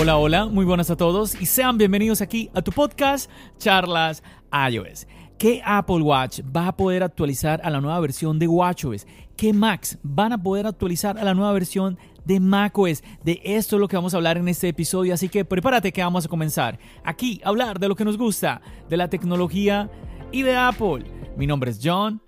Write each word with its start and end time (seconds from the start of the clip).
Hola, 0.00 0.16
hola, 0.16 0.46
muy 0.46 0.64
buenas 0.64 0.90
a 0.90 0.96
todos 0.96 1.34
y 1.40 1.46
sean 1.46 1.76
bienvenidos 1.76 2.20
aquí 2.20 2.50
a 2.54 2.62
tu 2.62 2.70
podcast 2.70 3.28
Charlas 3.58 4.22
iOS. 4.70 5.08
¿Qué 5.38 5.60
Apple 5.64 6.02
Watch 6.02 6.38
va 6.56 6.68
a 6.68 6.76
poder 6.76 7.02
actualizar 7.02 7.60
a 7.64 7.68
la 7.68 7.80
nueva 7.80 7.98
versión 7.98 8.38
de 8.38 8.46
WatchOS? 8.46 9.08
¿Qué 9.36 9.52
Macs 9.52 9.98
van 10.04 10.32
a 10.32 10.40
poder 10.40 10.68
actualizar 10.68 11.18
a 11.18 11.24
la 11.24 11.34
nueva 11.34 11.52
versión 11.52 11.98
de 12.24 12.38
macOS? 12.38 13.02
De 13.24 13.40
esto 13.42 13.74
es 13.74 13.80
lo 13.80 13.88
que 13.88 13.96
vamos 13.96 14.14
a 14.14 14.18
hablar 14.18 14.36
en 14.36 14.46
este 14.46 14.68
episodio, 14.68 15.14
así 15.14 15.28
que 15.28 15.44
prepárate 15.44 15.90
que 15.90 16.00
vamos 16.00 16.26
a 16.26 16.28
comenzar 16.28 16.78
aquí 17.02 17.40
a 17.42 17.48
hablar 17.48 17.80
de 17.80 17.88
lo 17.88 17.96
que 17.96 18.04
nos 18.04 18.16
gusta, 18.16 18.60
de 18.88 18.96
la 18.96 19.10
tecnología 19.10 19.90
y 20.30 20.42
de 20.42 20.54
Apple. 20.54 21.06
Mi 21.36 21.48
nombre 21.48 21.72
es 21.72 21.80
John. 21.82 22.22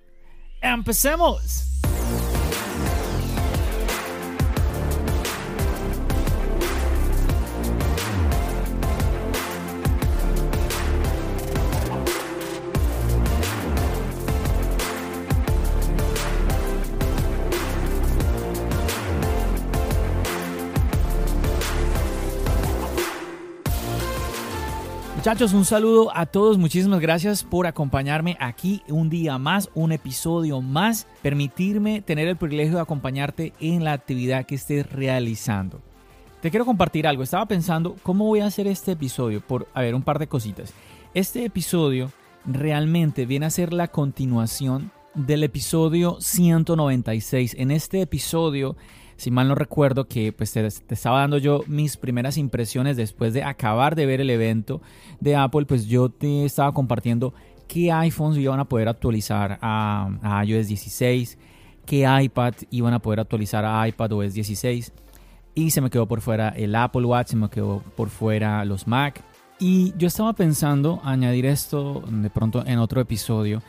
¡Empecemos! 0.61 1.80
Muchachos, 25.21 25.53
un 25.53 25.67
saludo 25.67 26.17
a 26.17 26.25
todos. 26.25 26.57
Muchísimas 26.57 26.99
gracias 26.99 27.45
por 27.45 27.67
acompañarme 27.67 28.39
aquí 28.41 28.83
un 28.89 29.11
día 29.11 29.37
más, 29.37 29.69
un 29.75 29.93
episodio 29.93 30.63
más. 30.63 31.07
Permitirme 31.21 32.01
tener 32.01 32.27
el 32.27 32.39
privilegio 32.39 32.77
de 32.77 32.81
acompañarte 32.81 33.53
en 33.61 33.85
la 33.85 33.93
actividad 33.93 34.47
que 34.47 34.55
estés 34.55 34.91
realizando. 34.91 35.83
Te 36.41 36.49
quiero 36.51 36.65
compartir 36.65 37.07
algo. 37.07 37.23
Estaba 37.23 37.45
pensando 37.45 37.97
cómo 38.03 38.25
voy 38.25 38.41
a 38.41 38.47
hacer 38.47 38.67
este 38.67 38.93
episodio 38.93 39.43
por, 39.43 39.69
a 39.75 39.83
ver, 39.83 39.95
un 39.95 40.05
par 40.05 40.19
de 40.19 40.27
cositas. 40.27 40.73
Este 41.13 41.45
episodio 41.45 42.11
realmente 42.47 43.27
viene 43.27 43.45
a 43.45 43.51
ser 43.51 43.75
la 43.75 43.89
continuación 43.89 44.91
del 45.13 45.45
episodio 45.45 46.17
196. 46.19 47.57
En 47.59 47.73
este 47.73 48.01
episodio 48.01 48.75
si 49.21 49.31
mal 49.31 49.49
no 49.49 49.55
recuerdo, 49.55 50.09
que 50.09 50.33
pues 50.33 50.51
te, 50.51 50.67
estaba 50.67 51.21
dando 51.21 51.37
yo 51.37 51.63
mis 51.67 51.99
primeras 51.99 52.39
impresiones 52.39 52.97
después 52.97 53.35
de 53.35 53.45
acabar 53.45 53.95
de 53.95 54.07
ver 54.07 54.23
el 54.23 54.31
evento 54.31 54.81
de 55.21 55.37
Apple, 55.37 55.67
pues 55.67 55.87
yo 55.87 56.09
te 56.09 56.47
estaba 56.47 56.73
compartiendo 56.73 57.35
qué 57.69 57.93
iPhones 57.93 58.39
iban 58.39 58.61
a 58.61 58.65
poder 58.65 58.89
actualizar 58.89 59.59
a, 59.61 60.43
iOS 60.47 60.69
16, 60.69 61.39
qué 61.85 62.09
iPad 62.23 62.55
iban 62.71 62.95
a 62.95 62.99
poder 63.01 63.21
actualizar 63.21 63.67
a 63.67 63.87
iPad 63.87 64.13
OS 64.13 64.33
16 64.33 64.91
y 65.55 65.71
se 65.71 65.83
me 65.83 65.91
quedó 65.91 66.09
por 66.09 66.23
fuera 66.23 66.49
el 66.49 66.75
Apple 66.75 67.05
Watch, 67.05 67.29
se 67.29 67.37
me 67.37 67.51
quedó 67.51 67.83
por 67.97 68.09
fuera 68.09 68.65
los 68.65 68.87
Mac. 68.87 69.23
Y 69.59 69.93
yo 69.99 70.09
estaba 70.09 70.33
pensando 70.33 71.03
añadir 71.05 71.45
esto 71.45 72.03
de 72.09 72.31
pronto 72.31 72.65
en 72.67 72.79
otro 72.79 73.03
episodio, 73.03 73.63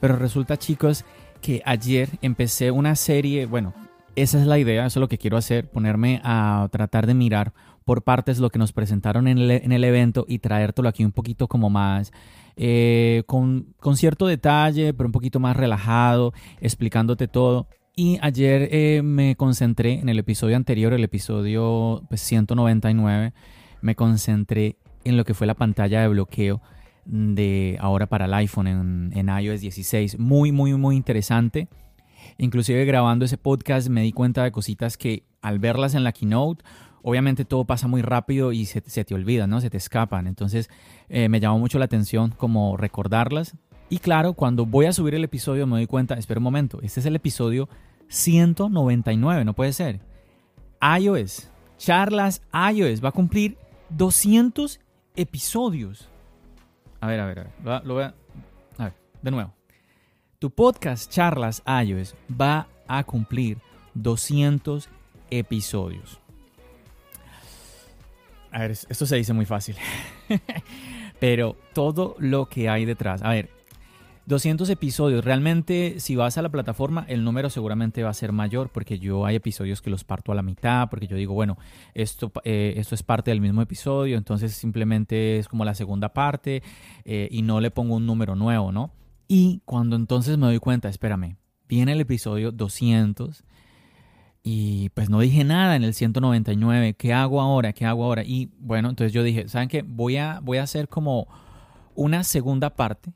pero 0.00 0.16
resulta 0.16 0.58
chicos 0.58 1.06
que 1.40 1.62
ayer 1.64 2.10
empecé 2.20 2.70
una 2.70 2.94
serie, 2.94 3.46
bueno, 3.46 3.72
esa 4.22 4.40
es 4.40 4.46
la 4.46 4.58
idea, 4.58 4.86
eso 4.86 4.98
es 4.98 5.00
lo 5.00 5.08
que 5.08 5.18
quiero 5.18 5.36
hacer, 5.36 5.68
ponerme 5.70 6.20
a 6.24 6.68
tratar 6.70 7.06
de 7.06 7.14
mirar 7.14 7.52
por 7.84 8.02
partes 8.02 8.38
lo 8.38 8.50
que 8.50 8.58
nos 8.58 8.72
presentaron 8.72 9.28
en 9.28 9.38
el, 9.38 9.84
evento 9.84 10.26
y 10.28 10.40
traértelo 10.40 10.88
aquí 10.88 11.04
un 11.04 11.12
poquito 11.12 11.48
como 11.48 11.70
más, 11.70 12.12
eh, 12.56 13.22
con, 13.26 13.74
cierto 13.94 14.26
detalle, 14.26 14.92
pero 14.92 15.08
un 15.08 15.12
poquito 15.12 15.40
más 15.40 15.56
relajado, 15.56 16.34
explicándote 16.60 17.28
todo. 17.28 17.66
Y 17.96 18.18
ayer 18.20 18.68
eh, 18.72 19.00
me 19.02 19.36
concentré 19.36 20.00
en 20.00 20.08
el 20.08 20.18
episodio 20.18 20.56
anterior, 20.56 20.92
el 20.92 21.02
episodio 21.02 22.02
199, 22.12 23.32
pues, 23.32 23.82
me 23.82 23.94
concentré 23.94 24.76
en 25.04 25.16
lo 25.16 25.24
que 25.24 25.32
fue 25.32 25.46
la 25.46 25.54
pantalla 25.54 26.02
de 26.02 26.08
bloqueo 26.08 26.60
de 27.06 27.78
ahora 27.80 28.06
para 28.06 28.26
el 28.26 28.34
iPhone 28.34 28.66
en, 28.66 29.12
en 29.14 29.28
iOS 29.28 29.62
16. 29.62 30.18
Muy, 30.18 30.52
muy, 30.52 30.74
muy 30.74 30.94
interesante. 30.94 31.68
Inclusive 32.40 32.84
grabando 32.84 33.24
ese 33.24 33.36
podcast 33.36 33.88
me 33.88 34.02
di 34.02 34.12
cuenta 34.12 34.44
de 34.44 34.52
cositas 34.52 34.96
que 34.96 35.24
al 35.42 35.58
verlas 35.58 35.94
en 35.94 36.04
la 36.04 36.12
keynote, 36.12 36.64
obviamente 37.02 37.44
todo 37.44 37.64
pasa 37.64 37.88
muy 37.88 38.00
rápido 38.00 38.52
y 38.52 38.64
se, 38.64 38.80
te 38.80 39.14
olvida, 39.14 39.48
¿no? 39.48 39.60
Se 39.60 39.70
te 39.70 39.76
escapan. 39.76 40.28
Entonces 40.28 40.70
eh, 41.08 41.28
me 41.28 41.40
llamó 41.40 41.58
mucho 41.58 41.80
la 41.80 41.86
atención 41.86 42.30
como 42.30 42.76
recordarlas. 42.76 43.56
Y 43.90 43.98
claro, 43.98 44.34
cuando 44.34 44.66
voy 44.66 44.86
a 44.86 44.92
subir 44.92 45.16
el 45.16 45.24
episodio 45.24 45.66
me 45.66 45.78
doy 45.78 45.86
cuenta, 45.88 46.14
espera 46.14 46.38
un 46.38 46.44
momento, 46.44 46.78
este 46.82 47.00
es 47.00 47.06
el 47.06 47.16
episodio 47.16 47.68
199, 48.06 49.44
no 49.44 49.54
puede 49.54 49.72
ser. 49.72 50.00
iOS, 50.80 51.50
charlas 51.76 52.42
iOS, 52.52 53.02
va 53.02 53.08
a 53.08 53.12
cumplir 53.12 53.58
200 53.90 54.78
episodios. 55.16 56.08
A 57.00 57.08
ver, 57.08 57.18
a 57.18 57.26
ver, 57.26 57.38
a 57.40 57.42
ver, 57.42 57.82
voy 57.84 58.02
a... 58.02 58.14
A 58.76 58.84
ver, 58.84 58.94
de 59.22 59.30
nuevo. 59.32 59.57
Tu 60.40 60.50
podcast 60.50 61.10
Charlas 61.10 61.64
iOS 61.84 62.14
va 62.30 62.68
a 62.86 63.02
cumplir 63.02 63.58
200 63.94 64.88
episodios. 65.30 66.20
A 68.52 68.60
ver, 68.60 68.70
esto 68.70 69.04
se 69.04 69.16
dice 69.16 69.32
muy 69.32 69.46
fácil. 69.46 69.74
Pero 71.20 71.56
todo 71.74 72.14
lo 72.20 72.46
que 72.46 72.68
hay 72.68 72.84
detrás. 72.84 73.20
A 73.24 73.30
ver, 73.30 73.50
200 74.26 74.70
episodios. 74.70 75.24
Realmente, 75.24 75.98
si 75.98 76.14
vas 76.14 76.38
a 76.38 76.42
la 76.42 76.50
plataforma, 76.50 77.04
el 77.08 77.24
número 77.24 77.50
seguramente 77.50 78.04
va 78.04 78.10
a 78.10 78.14
ser 78.14 78.30
mayor, 78.30 78.68
porque 78.68 79.00
yo 79.00 79.26
hay 79.26 79.34
episodios 79.34 79.82
que 79.82 79.90
los 79.90 80.04
parto 80.04 80.30
a 80.30 80.36
la 80.36 80.42
mitad, 80.42 80.88
porque 80.88 81.08
yo 81.08 81.16
digo, 81.16 81.34
bueno, 81.34 81.58
esto, 81.94 82.30
eh, 82.44 82.74
esto 82.76 82.94
es 82.94 83.02
parte 83.02 83.32
del 83.32 83.40
mismo 83.40 83.60
episodio, 83.60 84.16
entonces 84.16 84.52
simplemente 84.52 85.40
es 85.40 85.48
como 85.48 85.64
la 85.64 85.74
segunda 85.74 86.10
parte 86.10 86.62
eh, 87.04 87.26
y 87.28 87.42
no 87.42 87.60
le 87.60 87.72
pongo 87.72 87.96
un 87.96 88.06
número 88.06 88.36
nuevo, 88.36 88.70
¿no? 88.70 88.92
Y 89.28 89.60
cuando 89.66 89.94
entonces 89.94 90.38
me 90.38 90.46
doy 90.46 90.58
cuenta, 90.58 90.88
espérame, 90.88 91.36
viene 91.68 91.92
el 91.92 92.00
episodio 92.00 92.50
200 92.50 93.44
y 94.42 94.88
pues 94.90 95.10
no 95.10 95.20
dije 95.20 95.44
nada 95.44 95.76
en 95.76 95.84
el 95.84 95.92
199, 95.92 96.94
¿qué 96.94 97.12
hago 97.12 97.42
ahora? 97.42 97.74
¿Qué 97.74 97.84
hago 97.84 98.04
ahora? 98.04 98.24
Y 98.24 98.48
bueno, 98.58 98.88
entonces 98.88 99.12
yo 99.12 99.22
dije, 99.22 99.46
¿saben 99.48 99.68
qué? 99.68 99.82
Voy 99.82 100.16
a, 100.16 100.40
voy 100.42 100.56
a 100.56 100.62
hacer 100.62 100.88
como 100.88 101.28
una 101.94 102.24
segunda 102.24 102.70
parte, 102.70 103.12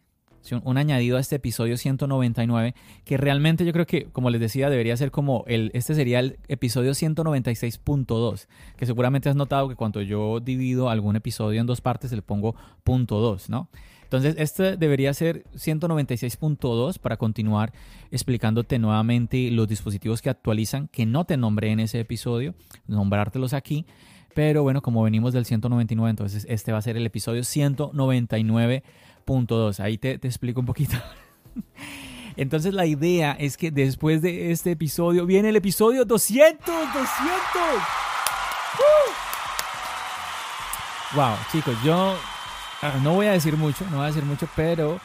un 0.65 0.77
añadido 0.77 1.17
a 1.17 1.21
este 1.21 1.37
episodio 1.37 1.79
199, 1.79 2.75
que 3.05 3.17
realmente 3.17 3.65
yo 3.65 3.73
creo 3.73 3.87
que, 3.87 4.07
como 4.07 4.29
les 4.29 4.41
decía, 4.41 4.69
debería 4.69 4.97
ser 4.99 5.11
como 5.11 5.45
el, 5.47 5.71
este 5.73 5.95
sería 5.95 6.19
el 6.19 6.39
episodio 6.49 6.91
196.2, 6.91 8.49
que 8.77 8.85
seguramente 8.85 9.31
has 9.31 9.37
notado 9.37 9.71
que 9.71 9.77
cuando 9.77 10.03
yo 10.03 10.41
divido 10.41 10.91
algún 10.91 11.17
episodio 11.17 11.61
en 11.61 11.67
dos 11.67 11.81
partes 11.81 12.13
le 12.13 12.21
pongo 12.21 12.57
punto 12.85 13.21
2, 13.21 13.49
¿no? 13.49 13.71
Entonces, 14.13 14.35
este 14.37 14.77
debería 14.77 15.15
ser 15.15 15.43
196.2 15.55 16.99
para 16.99 17.17
continuar 17.17 17.73
explicándote 18.11 18.79
nuevamente 18.79 19.51
los 19.51 19.67
dispositivos 19.67 20.21
que 20.21 20.29
actualizan, 20.29 20.89
que 20.89 21.07
no 21.07 21.25
te 21.25 21.39
nombré 21.39 21.71
en 21.71 21.81
ese 21.81 21.99
episodio, 21.99 22.55
nombrártelos 22.87 23.55
aquí. 23.55 23.87
Pero 24.35 24.65
bueno, 24.65 24.83
como 24.83 25.03
venimos 25.03 25.33
del 25.33 25.47
199, 25.47 26.11
entonces 26.11 26.45
este 26.51 26.73
va 26.73 26.79
a 26.79 26.83
ser 26.83 26.99
el 26.99 27.07
episodio 27.07 27.41
199.2. 27.41 29.81
Ahí 29.81 29.97
te, 29.97 30.11
explico 30.13 30.61
un 30.61 30.67
poquito. 30.67 30.99
Entonces 32.37 32.75
la 32.75 32.85
idea 32.85 33.33
es 33.33 33.57
que 33.57 33.71
después 33.71 34.21
de 34.21 34.53
este 34.53 34.73
episodio 34.73 35.25
viene 35.25 35.49
el 35.49 35.57
episodio 35.57 36.05
200, 36.05 36.67
200. 36.67 37.01
Wow, 41.15 41.37
chicos, 41.51 41.77
yo 41.83 42.15
no 43.03 43.15
voy 43.15 43.27
a 43.27 43.33
decir 43.33 43.57
mucho, 43.57 43.85
no 43.91 43.99
voy 43.99 44.05
a 44.05 44.09
decir 44.09 44.25
mucho, 44.25 44.49
pero 44.57 45.01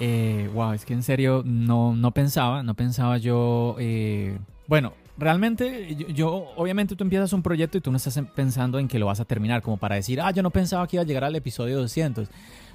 eh, 0.00 0.48
wow, 0.54 0.72
es 0.72 0.84
que 0.84 0.94
en 0.94 1.02
serio 1.02 1.42
no, 1.44 1.94
no 1.94 2.12
pensaba, 2.12 2.62
no 2.62 2.74
pensaba 2.74 3.18
yo, 3.18 3.76
eh, 3.78 4.38
bueno, 4.66 4.94
realmente 5.16 5.94
yo, 6.14 6.52
obviamente 6.56 6.96
tú 6.96 7.04
empiezas 7.04 7.32
un 7.32 7.42
proyecto 7.42 7.78
y 7.78 7.80
tú 7.80 7.90
no 7.90 7.96
estás 7.96 8.18
pensando 8.34 8.78
en 8.78 8.88
que 8.88 8.98
lo 8.98 9.06
vas 9.06 9.20
a 9.20 9.24
terminar, 9.24 9.62
como 9.62 9.76
para 9.76 9.96
decir, 9.96 10.20
ah, 10.20 10.30
yo 10.30 10.42
no 10.42 10.50
pensaba 10.50 10.86
que 10.86 10.96
iba 10.96 11.02
a 11.02 11.06
llegar 11.06 11.24
al 11.24 11.36
episodio 11.36 11.78
200. 11.78 12.28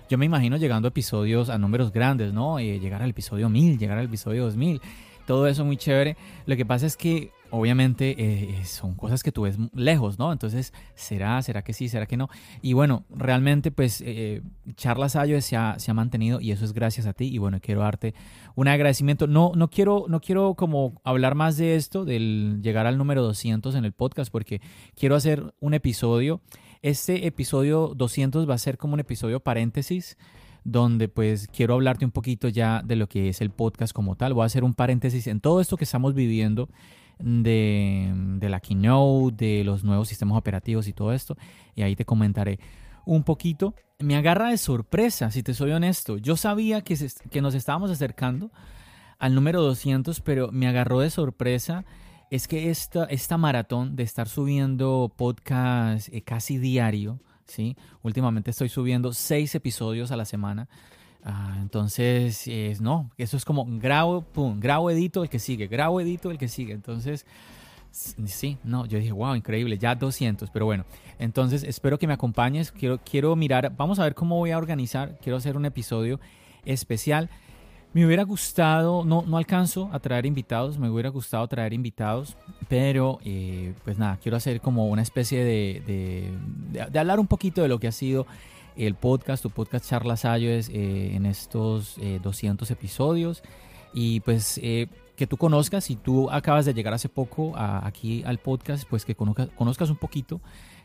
Yo 0.09 0.17
me 0.17 0.25
imagino 0.25 0.57
llegando 0.57 0.87
a 0.87 0.89
episodios 0.89 1.49
a 1.49 1.57
números 1.57 1.93
grandes, 1.93 2.33
¿no? 2.33 2.59
Eh, 2.59 2.79
llegar 2.79 3.01
al 3.01 3.09
episodio 3.09 3.49
1000, 3.49 3.79
llegar 3.79 3.97
al 3.97 4.05
episodio 4.05 4.43
2000, 4.43 4.81
todo 5.25 5.47
eso 5.47 5.63
muy 5.63 5.77
chévere. 5.77 6.17
Lo 6.45 6.57
que 6.57 6.65
pasa 6.65 6.85
es 6.85 6.97
que 6.97 7.31
obviamente 7.53 8.15
eh, 8.17 8.65
son 8.65 8.95
cosas 8.95 9.21
que 9.21 9.31
tú 9.31 9.43
ves 9.43 9.59
lejos, 9.75 10.17
¿no? 10.17 10.31
Entonces, 10.31 10.73
¿será? 10.95 11.39
¿Será 11.43 11.61
que 11.61 11.71
sí? 11.73 11.87
¿Será 11.87 12.07
que 12.07 12.17
no? 12.17 12.27
Y 12.63 12.73
bueno, 12.73 13.05
realmente 13.11 13.69
pues 13.69 14.01
eh, 14.03 14.41
Charlas 14.75 15.15
Ayo 15.15 15.39
se 15.39 15.55
ha, 15.55 15.77
se 15.77 15.91
ha, 15.91 15.93
mantenido 15.93 16.41
y 16.41 16.51
eso 16.51 16.65
es 16.65 16.73
gracias 16.73 17.05
a 17.05 17.13
ti 17.13 17.25
y 17.25 17.37
bueno, 17.37 17.59
quiero 17.61 17.81
darte 17.81 18.15
un 18.55 18.67
agradecimiento. 18.67 19.27
No, 19.27 19.51
no, 19.55 19.69
quiero, 19.69 20.05
no 20.09 20.19
quiero 20.19 20.55
como 20.55 20.99
hablar 21.03 21.35
más 21.35 21.55
de 21.57 21.75
esto, 21.75 22.05
del 22.05 22.59
llegar 22.63 22.87
al 22.87 22.97
número 22.97 23.21
200 23.21 23.75
en 23.75 23.85
el 23.85 23.93
podcast, 23.93 24.31
porque 24.31 24.59
quiero 24.95 25.15
hacer 25.15 25.53
un 25.59 25.75
episodio. 25.75 26.41
Este 26.81 27.27
episodio 27.27 27.93
200 27.95 28.49
va 28.49 28.55
a 28.55 28.57
ser 28.57 28.79
como 28.79 28.95
un 28.95 28.99
episodio 28.99 29.39
paréntesis 29.41 30.17
donde 30.63 31.07
pues 31.07 31.47
quiero 31.49 31.75
hablarte 31.75 32.05
un 32.05 32.11
poquito 32.11 32.47
ya 32.47 32.81
de 32.83 32.95
lo 32.95 33.07
que 33.07 33.29
es 33.29 33.41
el 33.41 33.51
podcast 33.51 33.93
como 33.93 34.15
tal. 34.15 34.33
Voy 34.33 34.41
a 34.41 34.45
hacer 34.47 34.63
un 34.63 34.73
paréntesis 34.73 35.27
en 35.27 35.39
todo 35.39 35.61
esto 35.61 35.77
que 35.77 35.83
estamos 35.83 36.15
viviendo 36.15 36.69
de, 37.19 38.37
la 38.41 38.59
keynote, 38.59 39.45
de 39.45 39.63
los 39.63 39.83
nuevos 39.83 40.07
sistemas 40.07 40.37
operativos 40.37 40.87
y 40.87 40.93
todo 40.93 41.13
esto. 41.13 41.37
Y 41.75 41.81
ahí 41.81 41.95
te 41.95 42.05
comentaré 42.05 42.59
un 43.05 43.23
poquito. 43.23 43.75
Me 43.99 44.15
agarra 44.15 44.49
de 44.49 44.57
sorpresa, 44.57 45.31
si 45.31 45.43
te 45.43 45.53
soy 45.53 45.71
honesto. 45.71 46.17
Yo 46.17 46.35
sabía 46.35 46.81
que, 46.81 46.97
que 47.29 47.41
nos 47.41 47.55
estábamos 47.55 47.91
acercando 47.91 48.51
al 49.19 49.35
número 49.35 49.61
200, 49.61 50.21
pero 50.21 50.51
me 50.51 50.67
agarró 50.67 50.99
de 50.99 51.09
sorpresa. 51.09 51.85
Es 52.29 52.47
que 52.47 52.69
esta, 52.69 53.05
esta 53.05 53.37
maratón 53.37 53.95
de 53.95 54.03
estar 54.03 54.27
subiendo 54.27 55.13
podcast 55.15 56.09
eh, 56.11 56.23
casi 56.23 56.57
diario, 56.57 57.19
¿sí? 57.45 57.77
Últimamente 58.01 58.51
estoy 58.51 58.69
subiendo 58.69 59.13
seis 59.13 59.53
episodios 59.55 60.11
a 60.11 60.17
la 60.17 60.25
semana. 60.25 60.67
Ah, 61.25 61.57
entonces, 61.61 62.49
no, 62.81 63.09
eso 63.17 63.37
es 63.37 63.45
como 63.45 63.65
grabo, 63.65 64.21
pum, 64.21 64.59
grabo, 64.59 64.91
edito, 64.91 65.23
el 65.23 65.29
que 65.29 65.39
sigue, 65.39 65.67
grabo, 65.67 66.01
edito, 66.01 66.31
el 66.31 66.37
que 66.37 66.49
sigue. 66.49 66.73
Entonces, 66.73 67.25
sí, 67.91 68.57
no, 68.63 68.85
yo 68.85 68.97
dije, 68.97 69.13
wow, 69.13 69.35
increíble, 69.35 69.77
ya 69.77 69.95
200, 69.95 70.49
pero 70.49 70.65
bueno, 70.65 70.83
entonces 71.19 71.63
espero 71.63 71.97
que 71.97 72.07
me 72.07 72.13
acompañes, 72.13 72.73
quiero, 72.73 73.35
mirar, 73.37 73.73
vamos 73.77 73.99
a 73.99 74.03
ver 74.03 74.15
cómo 74.15 74.37
voy 74.37 74.51
a 74.51 74.57
organizar, 74.57 75.17
quiero 75.21 75.37
hacer 75.37 75.55
un 75.55 75.65
episodio 75.65 76.19
especial. 76.65 77.29
Me 77.93 78.07
hubiera 78.07 78.23
gustado, 78.23 79.05
no, 79.05 79.21
no 79.21 79.37
alcanzo 79.37 79.87
a 79.93 79.99
traer 79.99 80.25
invitados, 80.25 80.79
me 80.79 80.89
hubiera 80.89 81.09
gustado 81.09 81.47
traer 81.47 81.73
invitados, 81.73 82.35
pero 82.67 83.19
eh, 83.23 83.75
pues 83.83 83.99
nada, 83.99 84.17
quiero 84.17 84.35
hacer 84.35 84.61
como 84.61 84.87
una 84.87 85.03
especie 85.03 85.43
de, 85.43 86.33
de 86.89 86.99
hablar 86.99 87.19
un 87.19 87.27
poquito 87.27 87.61
de 87.61 87.67
lo 87.67 87.79
que 87.79 87.87
ha 87.87 87.91
sido 87.91 88.25
el 88.75 88.95
podcast, 88.95 89.43
tu 89.43 89.49
podcast 89.49 89.87
Charlas 89.89 90.25
Ayos 90.25 90.69
eh, 90.69 91.15
en 91.15 91.25
estos 91.25 91.97
200 92.21 92.69
eh, 92.69 92.73
episodios. 92.73 93.43
Y 93.93 94.21
pues 94.21 94.59
eh, 94.63 94.87
que 95.15 95.27
tú 95.27 95.37
conozcas, 95.37 95.83
si 95.83 95.95
tú 95.95 96.29
acabas 96.31 96.65
de 96.65 96.73
llegar 96.73 96.93
hace 96.93 97.09
poco 97.09 97.53
aquí 97.55 98.23
al 98.25 98.39
podcast, 98.39 98.87
pues 98.89 99.05
que 99.05 99.15
conozcas, 99.15 99.89
un 99.89 99.97
poquito 99.97 100.41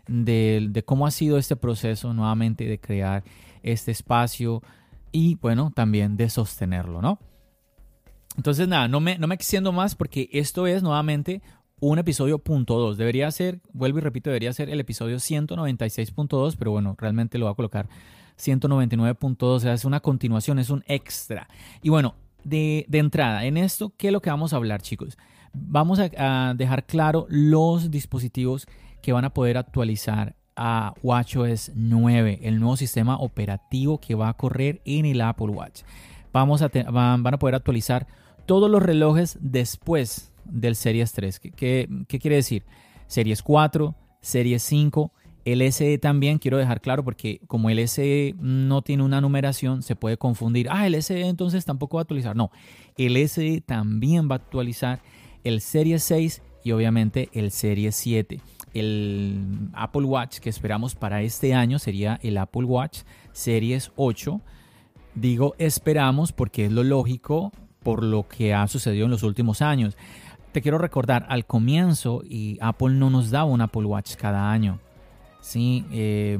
de, 0.06 0.82
cómo 0.84 1.06
ha 1.06 1.10
sido 1.10 1.38
este 1.38 1.56
proceso 1.56 2.12
nuevamente 2.12 2.64
de 2.64 2.78
crear 2.78 3.24
este 3.62 3.90
espacio 3.90 4.62
y 5.10 5.36
bueno, 5.36 5.72
también 5.74 6.16
de 6.16 6.28
sostenerlo, 6.28 7.00
¿no? 7.00 7.18
Entonces 8.36 8.68
nada, 8.68 8.86
no 8.86 9.00
me, 9.00 9.18
no 9.18 9.26
me 9.26 9.34
extiendo 9.34 9.72
más 9.72 9.94
porque 9.94 10.28
esto 10.32 10.66
es 10.66 10.82
nuevamente 10.82 11.42
un 11.80 11.98
episodio 11.98 12.38
punto 12.38 12.78
2. 12.78 12.96
Debería 12.96 13.30
ser, 13.30 13.60
vuelvo 13.72 13.98
y 13.98 14.00
repito, 14.02 14.30
debería 14.30 14.52
ser 14.52 14.70
el 14.70 14.80
episodio 14.80 15.16
196.2, 15.16 16.56
pero 16.58 16.70
bueno, 16.70 16.96
realmente 16.98 17.38
lo 17.38 17.46
voy 17.46 17.52
a 17.52 17.56
colocar 17.56 17.88
199.2, 18.38 19.42
o 19.42 19.60
sea, 19.60 19.74
es 19.74 19.84
una 19.84 20.00
continuación, 20.00 20.58
es 20.58 20.70
un 20.70 20.84
extra. 20.86 21.48
Y 21.82 21.90
bueno, 21.90 22.14
de, 22.44 22.86
entrada, 22.92 23.44
en 23.44 23.56
esto, 23.56 23.92
¿qué 23.96 24.08
es 24.08 24.12
lo 24.12 24.20
que 24.20 24.30
vamos 24.30 24.52
a 24.52 24.56
hablar, 24.56 24.82
chicos? 24.82 25.18
Vamos 25.52 25.98
a, 25.98 26.54
dejar 26.54 26.86
claro 26.86 27.26
los 27.28 27.90
dispositivos 27.90 28.66
que 29.02 29.12
van 29.12 29.24
a 29.24 29.34
poder 29.34 29.56
actualizar 29.56 30.34
a 30.56 30.94
WatchOS 31.02 31.72
9, 31.74 32.40
el 32.42 32.58
nuevo 32.58 32.76
sistema 32.76 33.16
operativo 33.16 33.98
que 33.98 34.14
va 34.14 34.28
a 34.28 34.34
correr 34.34 34.80
en 34.84 35.06
el 35.06 35.20
Apple 35.20 35.46
Watch. 35.46 35.82
Vamos 36.32 36.62
a 36.62 36.70
van, 36.90 37.22
van 37.22 37.34
a 37.34 37.38
poder 37.38 37.54
actualizar 37.54 38.06
todos 38.44 38.70
los 38.70 38.82
relojes 38.82 39.38
después 39.40 40.32
del 40.48 40.76
Series 40.76 41.12
3. 41.12 41.40
¿Qué, 41.40 41.88
quiere 42.08 42.36
decir? 42.36 42.64
Series 43.06 43.42
4, 43.42 43.94
Series 44.20 44.62
5, 44.62 45.12
el 45.44 45.72
SE 45.72 45.96
también, 45.98 46.38
quiero 46.38 46.58
dejar 46.58 46.80
claro, 46.80 47.04
porque 47.04 47.40
como 47.46 47.70
el 47.70 47.86
SE 47.88 48.34
no 48.38 48.82
tiene 48.82 49.02
una 49.02 49.20
numeración, 49.20 49.82
se 49.82 49.96
puede 49.96 50.18
confundir. 50.18 50.68
Ah, 50.70 50.86
el 50.86 51.02
SE 51.02 51.20
entonces 51.26 51.64
tampoco 51.64 51.96
va 51.96 52.00
a 52.00 52.02
actualizar. 52.02 52.36
No, 52.36 52.50
el 52.96 53.16
SE 53.28 53.62
también 53.62 54.28
va 54.28 54.34
a 54.34 54.38
actualizar 54.38 55.00
el 55.44 55.60
Series 55.60 56.02
6 56.02 56.42
y 56.64 56.72
obviamente 56.72 57.30
el 57.32 57.50
Series 57.50 57.96
7. 57.96 58.40
El 58.74 59.70
Apple 59.72 60.02
Watch 60.02 60.38
que 60.38 60.50
esperamos 60.50 60.94
para 60.94 61.22
este 61.22 61.54
año 61.54 61.78
sería 61.78 62.20
el 62.22 62.36
Apple 62.36 62.64
Watch 62.64 63.00
Series 63.32 63.90
8. 63.96 64.40
Digo 65.14 65.54
esperamos 65.58 66.32
porque 66.32 66.66
es 66.66 66.72
lo 66.72 66.84
lógico 66.84 67.52
por 67.82 68.02
lo 68.02 68.28
que 68.28 68.52
ha 68.52 68.66
sucedido 68.68 69.06
en 69.06 69.10
los 69.12 69.22
últimos 69.22 69.62
años 69.62 69.96
te 70.52 70.62
quiero 70.62 70.78
recordar, 70.78 71.26
al 71.28 71.46
comienzo 71.46 72.22
y 72.24 72.58
Apple 72.60 72.90
no 72.90 73.10
nos 73.10 73.30
daba 73.30 73.46
un 73.46 73.60
Apple 73.60 73.84
Watch 73.84 74.16
cada 74.16 74.50
año. 74.50 74.78
Sí, 75.40 75.84
eh, 75.90 76.38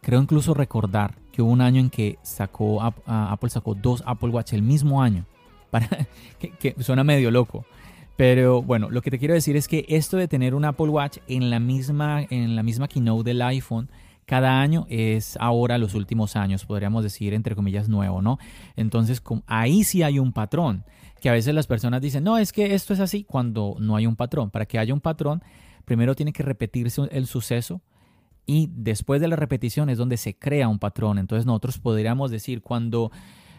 creo 0.00 0.20
incluso 0.20 0.54
recordar 0.54 1.14
que 1.32 1.42
hubo 1.42 1.50
un 1.50 1.60
año 1.60 1.80
en 1.80 1.90
que 1.90 2.18
sacó 2.22 2.82
Apple 2.82 3.50
sacó 3.50 3.74
dos 3.74 4.02
Apple 4.06 4.30
Watch 4.30 4.52
el 4.52 4.62
mismo 4.62 5.02
año. 5.02 5.26
Que, 6.38 6.74
suena 6.80 7.04
medio 7.04 7.30
loco. 7.30 7.66
Pero 8.16 8.62
bueno, 8.62 8.88
lo 8.90 9.02
que 9.02 9.10
te 9.10 9.18
quiero 9.18 9.34
decir 9.34 9.56
es 9.56 9.68
que 9.68 9.84
esto 9.88 10.16
de 10.16 10.28
tener 10.28 10.54
un 10.54 10.64
Apple 10.64 10.88
Watch 10.88 11.18
en 11.28 11.50
la 11.50 11.60
misma, 11.60 12.22
en 12.30 12.56
la 12.56 12.62
misma 12.62 12.88
keynote 12.88 13.24
del 13.24 13.42
iPhone 13.42 13.90
cada 14.26 14.60
año 14.60 14.86
es 14.90 15.38
ahora 15.40 15.78
los 15.78 15.94
últimos 15.94 16.36
años, 16.36 16.64
podríamos 16.66 17.04
decir, 17.04 17.32
entre 17.32 17.54
comillas, 17.54 17.88
nuevo, 17.88 18.20
¿no? 18.22 18.38
Entonces, 18.74 19.22
ahí 19.46 19.84
sí 19.84 20.02
hay 20.02 20.18
un 20.18 20.32
patrón 20.32 20.84
que 21.20 21.30
a 21.30 21.32
veces 21.32 21.54
las 21.54 21.66
personas 21.66 22.02
dicen, 22.02 22.24
no, 22.24 22.36
es 22.36 22.52
que 22.52 22.74
esto 22.74 22.92
es 22.92 23.00
así 23.00 23.24
cuando 23.24 23.76
no 23.78 23.96
hay 23.96 24.06
un 24.06 24.16
patrón. 24.16 24.50
Para 24.50 24.66
que 24.66 24.78
haya 24.78 24.92
un 24.92 25.00
patrón, 25.00 25.42
primero 25.84 26.14
tiene 26.14 26.32
que 26.32 26.42
repetirse 26.42 27.02
el 27.10 27.26
suceso 27.26 27.80
y 28.46 28.68
después 28.72 29.20
de 29.20 29.28
la 29.28 29.36
repetición 29.36 29.90
es 29.90 29.98
donde 29.98 30.16
se 30.16 30.36
crea 30.36 30.68
un 30.68 30.78
patrón. 30.78 31.18
Entonces 31.18 31.46
nosotros 31.46 31.78
podríamos 31.78 32.30
decir 32.30 32.62
cuando, 32.62 33.10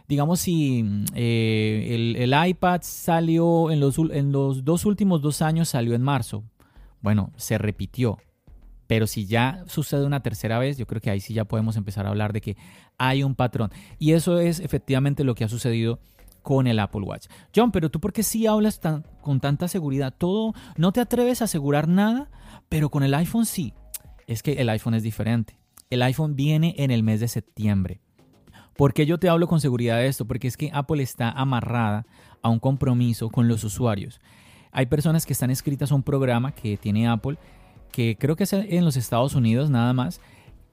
digamos, 0.08 0.40
si 0.40 0.86
eh, 1.16 2.16
el, 2.18 2.50
iPad 2.50 2.82
salió 2.84 3.72
en 3.72 3.80
los, 3.80 3.98
en 3.98 4.32
los 4.32 4.64
dos 4.64 4.86
últimos 4.86 5.22
dos 5.22 5.42
años, 5.42 5.70
salió 5.70 5.96
en 5.96 6.04
marzo. 6.04 6.44
Bueno, 7.02 7.32
se 7.38 7.58
repitió. 7.58 8.20
Pero 8.88 9.06
si 9.06 9.26
ya 9.26 9.64
sucede 9.68 10.06
una 10.06 10.22
tercera 10.22 10.60
vez, 10.60 10.78
yo 10.78 10.88
creo 10.88 11.02
que 11.02 11.10
ahí 11.10 11.20
sí 11.20 11.34
ya 11.34 11.46
podemos 11.46 11.76
empezar 11.76 12.06
a 12.06 12.10
hablar 12.10 12.34
de 12.34 12.42
que 12.42 12.58
hay 12.98 13.24
un 13.24 13.36
patrón. 13.36 13.72
Y 14.00 14.14
eso 14.14 14.40
es 14.40 14.60
efectivamente 14.60 15.24
lo 15.24 15.36
que 15.36 15.44
ha 15.44 15.50
sucedido 15.50 16.00
con 16.42 16.66
el 16.68 16.80
Apple 16.80 17.02
Watch. 17.02 17.28
John, 17.54 17.72
pero 17.72 17.92
tú 17.92 18.00
por 18.00 18.14
qué 18.14 18.24
sí 18.24 18.48
hablas 18.48 18.80
tan, 18.80 19.06
con 19.22 19.42
tanta 19.42 19.68
seguridad? 19.68 20.14
Todo, 20.18 20.54
no 20.78 20.94
te 20.94 21.02
atreves 21.02 21.42
a 21.42 21.46
asegurar 21.46 21.90
nada, 21.90 22.30
pero 22.70 22.90
con 22.90 23.04
el 23.04 23.14
iPhone 23.14 23.46
sí. 23.46 23.74
Es 24.28 24.42
que 24.44 24.54
el 24.54 24.70
iPhone 24.70 24.94
es 24.94 25.04
diferente. 25.04 25.60
El 25.90 26.02
iPhone 26.02 26.38
viene 26.38 26.74
en 26.78 26.92
el 26.92 27.04
mes 27.04 27.20
de 27.20 27.28
septiembre. 27.28 28.00
¿Por 28.78 28.94
qué 28.94 29.06
yo 29.06 29.18
te 29.18 29.28
hablo 29.28 29.48
con 29.48 29.60
seguridad 29.60 29.98
de 29.98 30.08
esto? 30.08 30.26
Porque 30.26 30.48
es 30.48 30.56
que 30.56 30.70
Apple 30.74 31.04
está 31.04 31.32
amarrada 31.32 32.06
a 32.42 32.50
un 32.50 32.60
compromiso 32.60 33.30
con 33.30 33.48
los 33.48 33.64
usuarios. 33.64 34.22
Hay 34.72 34.86
personas 34.86 35.26
que 35.26 35.34
están 35.34 35.50
escritas 35.50 35.92
a 35.92 35.96
un 35.96 36.04
programa 36.04 36.54
que 36.54 36.78
tiene 36.78 37.08
Apple, 37.08 37.38
que 37.98 38.16
creo 38.16 38.36
que 38.36 38.44
es 38.44 38.54
en 38.54 38.86
los 38.86 38.96
Estados 38.96 39.34
Unidos 39.34 39.72
nada 39.72 39.92
más, 39.92 40.22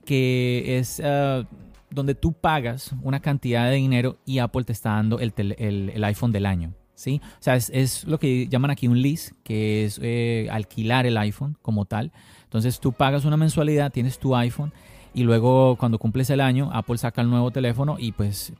que 0.04 0.76
es 0.76 1.00
ah, 1.02 1.48
donde 1.88 2.14
tú 2.14 2.34
pagas 2.34 2.94
una 3.02 3.20
cantidad 3.20 3.70
de 3.70 3.76
dinero 3.76 4.18
y 4.26 4.40
Apple 4.40 4.64
te 4.64 4.74
está 4.74 4.90
dando 4.90 5.18
el, 5.18 6.04
iPhone 6.04 6.32
del 6.32 6.44
año. 6.44 6.74
¿sí? 6.94 7.22
O 7.24 7.42
sea, 7.42 7.56
es, 7.56 8.04
lo 8.04 8.18
que 8.18 8.46
llaman 8.48 8.70
aquí 8.70 8.88
un 8.88 9.00
lease, 9.00 9.32
que 9.42 9.86
es 9.86 9.98
eh, 10.02 10.48
alquilar 10.50 11.06
el 11.06 11.16
iPhone 11.16 11.56
como 11.62 11.86
tal. 11.86 12.12
Entonces 12.42 12.78
tú 12.78 12.92
pagas 12.92 13.24
una 13.24 13.38
mensualidad, 13.38 13.90
tienes 13.90 14.18
tu 14.18 14.36
iPhone 14.36 14.74
y 15.14 15.22
luego 15.22 15.76
cuando 15.76 15.98
cumples 15.98 16.28
el 16.30 16.40
año, 16.40 16.70
Apple 16.72 16.98
saca 16.98 17.22
el 17.22 17.30
nuevo 17.30 17.52
teléfono 17.52 17.96
y 17.98 18.12
pues 18.12 18.52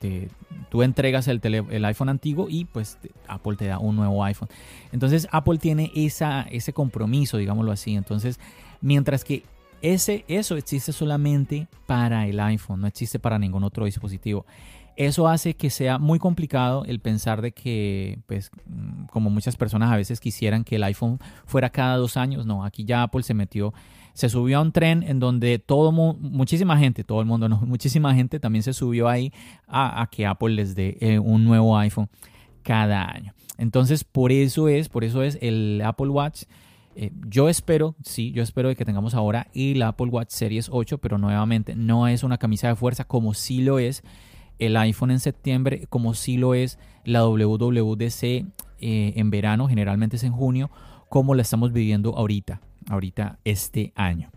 tú 0.69 0.83
entregas 0.83 1.27
el, 1.27 1.41
el, 1.43 1.85
iPhone 1.85 2.09
antiguo 2.09 2.47
y 2.49 2.63
pues 2.65 2.97
Apple 3.27 3.57
te 3.57 3.65
da 3.65 3.77
un 3.77 3.97
nuevo 3.97 4.23
iPhone. 4.23 4.47
Entonces 4.93 5.27
Apple 5.31 5.57
tiene 5.57 5.91
esa, 5.95 6.43
ese 6.43 6.71
compromiso, 6.71 7.37
digámoslo 7.37 7.73
así. 7.73 7.95
Entonces, 7.95 8.39
mientras 8.79 9.25
que 9.25 9.43
ese, 9.81 10.23
eso 10.29 10.55
existe 10.55 10.93
solamente 10.93 11.67
para 11.85 12.25
el 12.25 12.39
iPhone, 12.39 12.81
no 12.81 12.87
existe 12.87 13.19
para 13.19 13.37
ningún 13.37 13.63
otro 13.63 13.85
dispositivo. 13.85 14.45
Eso 14.95 15.27
hace 15.27 15.55
que 15.55 15.69
sea 15.69 15.97
muy 15.97 16.19
complicado 16.19 16.85
el 16.85 17.01
pensar 17.01 17.41
de 17.41 17.51
que, 17.51 18.19
pues, 18.27 18.49
como 19.11 19.29
muchas 19.29 19.57
personas 19.57 19.91
a 19.91 19.97
veces 19.97 20.21
quisieran 20.21 20.63
que 20.63 20.77
el 20.77 20.83
iPhone 20.83 21.19
fuera 21.45 21.69
cada 21.69 21.97
dos 21.97 22.15
años. 22.15 22.45
No, 22.45 22.63
aquí 22.63 22.85
ya 22.85 23.03
Apple 23.03 23.23
se 23.23 23.33
metió, 23.33 23.73
se 24.15 24.29
subió 24.29 24.57
a 24.57 24.61
un 24.61 24.71
tren 24.71 25.03
en 25.03 25.19
donde 25.19 25.59
todo, 25.59 25.91
muchísima 25.91 26.77
gente, 26.77 27.03
todo 27.03 27.19
el 27.19 27.27
mundo, 27.27 27.47
muchísima 27.67 28.15
gente 28.15 28.39
también 28.39 28.63
se 28.63 28.73
subió 28.73 29.07
ahí 29.07 29.31
a, 29.67 30.07
que 30.11 30.25
Apple 30.25 30.55
les 30.55 30.73
dé 30.73 30.97
eh, 31.01 31.19
un 31.19 31.43
nuevo 31.43 31.77
iPhone. 31.77 32.09
cada 32.63 33.11
año. 33.11 33.33
Entonces, 33.59 34.03
por 34.03 34.31
eso 34.31 34.69
es, 34.69 34.89
por 34.89 35.03
eso 35.03 35.21
es 35.21 35.37
el 35.41 35.81
Apple 35.85 36.07
Watch. 36.07 36.43
Eh, 36.95 37.11
yo 37.27 37.49
espero, 37.49 37.95
sí, 38.03 38.31
yo 38.31 38.41
espero 38.41 38.73
que 38.73 38.85
tengamos 38.85 39.13
ahora 39.13 39.47
el 39.53 39.81
Apple 39.83 40.07
Watch 40.07 40.29
Series 40.29 40.69
8, 40.71 40.97
pero 40.97 41.17
nuevamente 41.17 41.75
no 41.75 42.07
es 42.07 42.23
una 42.23 42.37
camisa 42.37 42.69
de 42.69 42.75
fuerza 42.75 43.03
como 43.03 43.33
sí 43.33 43.61
lo 43.61 43.79
es 43.79 44.01
el 44.59 44.77
iPhone 44.77 45.11
en 45.11 45.19
septiembre, 45.19 45.87
como 45.89 46.13
sí 46.13 46.37
lo 46.37 46.53
es 46.53 46.79
la 47.03 47.25
WWDC 47.25 48.23
eh, 48.23 48.45
en 48.79 49.29
verano, 49.29 49.67
generalmente 49.67 50.15
es 50.15 50.23
en 50.23 50.31
junio, 50.31 50.71
como 51.09 51.35
la 51.35 51.41
estamos 51.41 51.73
viviendo 51.73 52.17
ahorita, 52.17 52.61
ahorita 52.89 53.39
este 53.43 53.93
año. 53.95 54.31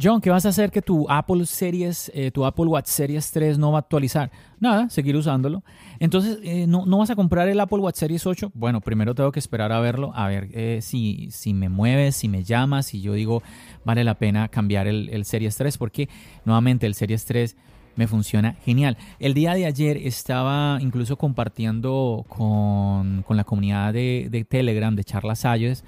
John, 0.00 0.20
¿qué 0.20 0.28
vas 0.28 0.44
a 0.44 0.48
hacer 0.48 0.72
que 0.72 0.82
tu 0.82 1.08
Apple 1.08 1.46
Series, 1.46 2.10
eh, 2.14 2.32
tu 2.32 2.44
Apple 2.44 2.66
Watch 2.66 2.86
Series 2.86 3.30
3 3.30 3.58
no 3.58 3.70
va 3.70 3.78
a 3.78 3.80
actualizar? 3.82 4.32
Nada, 4.58 4.90
seguir 4.90 5.14
usándolo. 5.14 5.62
Entonces, 6.00 6.40
eh, 6.42 6.66
¿no, 6.66 6.84
vas 6.84 7.10
a 7.10 7.16
comprar 7.16 7.48
el 7.48 7.60
Apple 7.60 7.78
Watch 7.78 7.96
Series 7.96 8.26
8? 8.26 8.50
Bueno, 8.54 8.80
primero 8.80 9.14
tengo 9.14 9.30
que 9.30 9.38
esperar 9.38 9.70
a 9.70 9.78
verlo, 9.78 10.10
a 10.16 10.26
ver 10.26 10.48
eh, 10.52 10.80
si, 10.82 11.28
si 11.30 11.54
me 11.54 11.68
mueve, 11.68 12.10
si 12.10 12.28
me 12.28 12.42
llama, 12.42 12.82
si 12.82 13.00
yo 13.00 13.12
digo 13.12 13.42
vale 13.84 14.02
la 14.02 14.14
pena 14.14 14.48
cambiar 14.48 14.88
el, 14.88 15.24
Series 15.24 15.56
3, 15.56 15.78
porque 15.78 16.08
nuevamente 16.44 16.86
el 16.86 16.94
Series 16.94 17.24
3 17.24 17.56
me 17.94 18.08
funciona 18.08 18.54
genial. 18.64 18.96
El 19.20 19.32
día 19.32 19.54
de 19.54 19.66
ayer 19.66 19.96
estaba 19.98 20.78
incluso 20.80 21.16
compartiendo 21.16 22.24
con, 22.26 23.24
la 23.28 23.44
comunidad 23.44 23.92
de, 23.92 24.26
de 24.28 24.44
Telegram 24.44 24.96
de 24.96 25.04
Charlas 25.04 25.40
Salles 25.40 25.84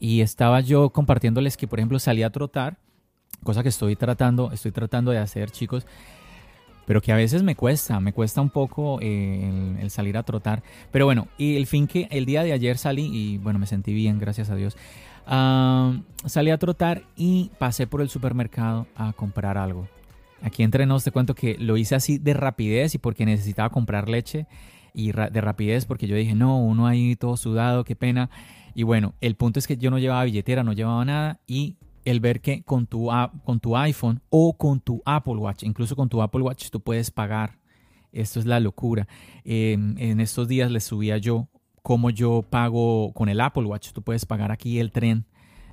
y 0.00 0.22
estaba 0.22 0.60
yo 0.60 0.90
compartiéndoles 0.90 1.56
que, 1.56 1.68
por 1.68 1.78
ejemplo, 1.78 2.00
salí 2.00 2.24
a 2.24 2.30
trotar 2.30 2.78
cosa 3.42 3.62
que 3.62 3.68
estoy 3.68 3.96
tratando, 3.96 4.50
estoy 4.52 4.72
tratando 4.72 5.10
de 5.10 5.18
hacer, 5.18 5.50
chicos, 5.50 5.86
pero 6.86 7.00
que 7.00 7.12
a 7.12 7.16
veces 7.16 7.42
me 7.42 7.54
cuesta, 7.54 8.00
me 8.00 8.12
cuesta 8.12 8.40
un 8.40 8.50
poco 8.50 8.98
eh, 9.00 9.76
el, 9.80 9.90
salir 9.90 10.16
a 10.16 10.22
trotar. 10.22 10.62
Pero 10.90 11.04
bueno, 11.04 11.28
y 11.38 11.56
el 11.56 11.66
fin 11.66 11.86
que 11.86 12.08
el 12.10 12.26
día 12.26 12.42
de 12.42 12.52
ayer 12.52 12.78
salí 12.78 13.10
y 13.12 13.38
bueno, 13.38 13.58
me 13.58 13.66
sentí 13.66 13.94
bien, 13.94 14.18
gracias 14.18 14.50
a 14.50 14.56
Dios. 14.56 14.76
salí 15.26 16.50
a 16.50 16.58
trotar 16.58 17.02
y 17.16 17.50
pasé 17.58 17.86
por 17.86 18.00
el 18.00 18.08
supermercado 18.08 18.86
a 18.96 19.12
comprar 19.12 19.56
algo. 19.56 19.88
Aquí 20.42 20.62
entre 20.62 20.86
nos 20.86 21.04
te 21.04 21.10
cuento 21.10 21.34
que 21.34 21.56
lo 21.58 21.76
hice 21.76 21.94
así 21.94 22.18
de 22.18 22.32
rapidez 22.34 22.94
y 22.94 22.98
porque 22.98 23.26
necesitaba 23.26 23.68
comprar 23.68 24.08
leche 24.08 24.46
y 24.94 25.12
de 25.12 25.40
rapidez 25.40 25.84
porque 25.84 26.06
yo 26.06 26.16
dije, 26.16 26.34
no, 26.34 26.58
uno 26.58 26.86
ahí 26.86 27.16
todo 27.16 27.36
sudado, 27.36 27.84
qué 27.84 27.96
pena. 27.96 28.30
Y 28.74 28.82
bueno, 28.82 29.14
el 29.20 29.34
punto 29.36 29.58
es 29.58 29.66
que 29.66 29.76
yo 29.76 29.90
no 29.90 29.98
llevaba 29.98 30.24
billetera, 30.24 30.62
no 30.62 30.72
llevaba 30.72 31.04
nada 31.04 31.40
y 31.46 31.76
el 32.04 32.20
ver 32.20 32.40
que 32.40 32.62
con 32.62 32.86
tu, 32.86 33.10
con 33.44 33.60
tu 33.60 33.76
iPhone 33.76 34.22
o 34.30 34.56
con 34.56 34.80
tu 34.80 35.02
Apple 35.04 35.36
Watch, 35.36 35.64
incluso 35.64 35.96
con 35.96 36.08
tu 36.08 36.22
Apple 36.22 36.42
Watch, 36.42 36.70
tú 36.70 36.80
puedes 36.80 37.10
pagar. 37.10 37.58
Esto 38.12 38.40
es 38.40 38.46
la 38.46 38.58
locura. 38.58 39.06
Em, 39.44 39.96
en 39.98 40.20
estos 40.20 40.48
días 40.48 40.70
les 40.70 40.84
subía 40.84 41.18
yo 41.18 41.48
cómo 41.82 42.10
yo 42.10 42.42
pago 42.42 43.12
con 43.12 43.28
el 43.28 43.40
Apple 43.40 43.64
Watch. 43.64 43.92
Tú 43.92 44.02
puedes 44.02 44.26
pagar 44.26 44.50
aquí 44.50 44.80
el 44.80 44.90
tren 44.90 45.26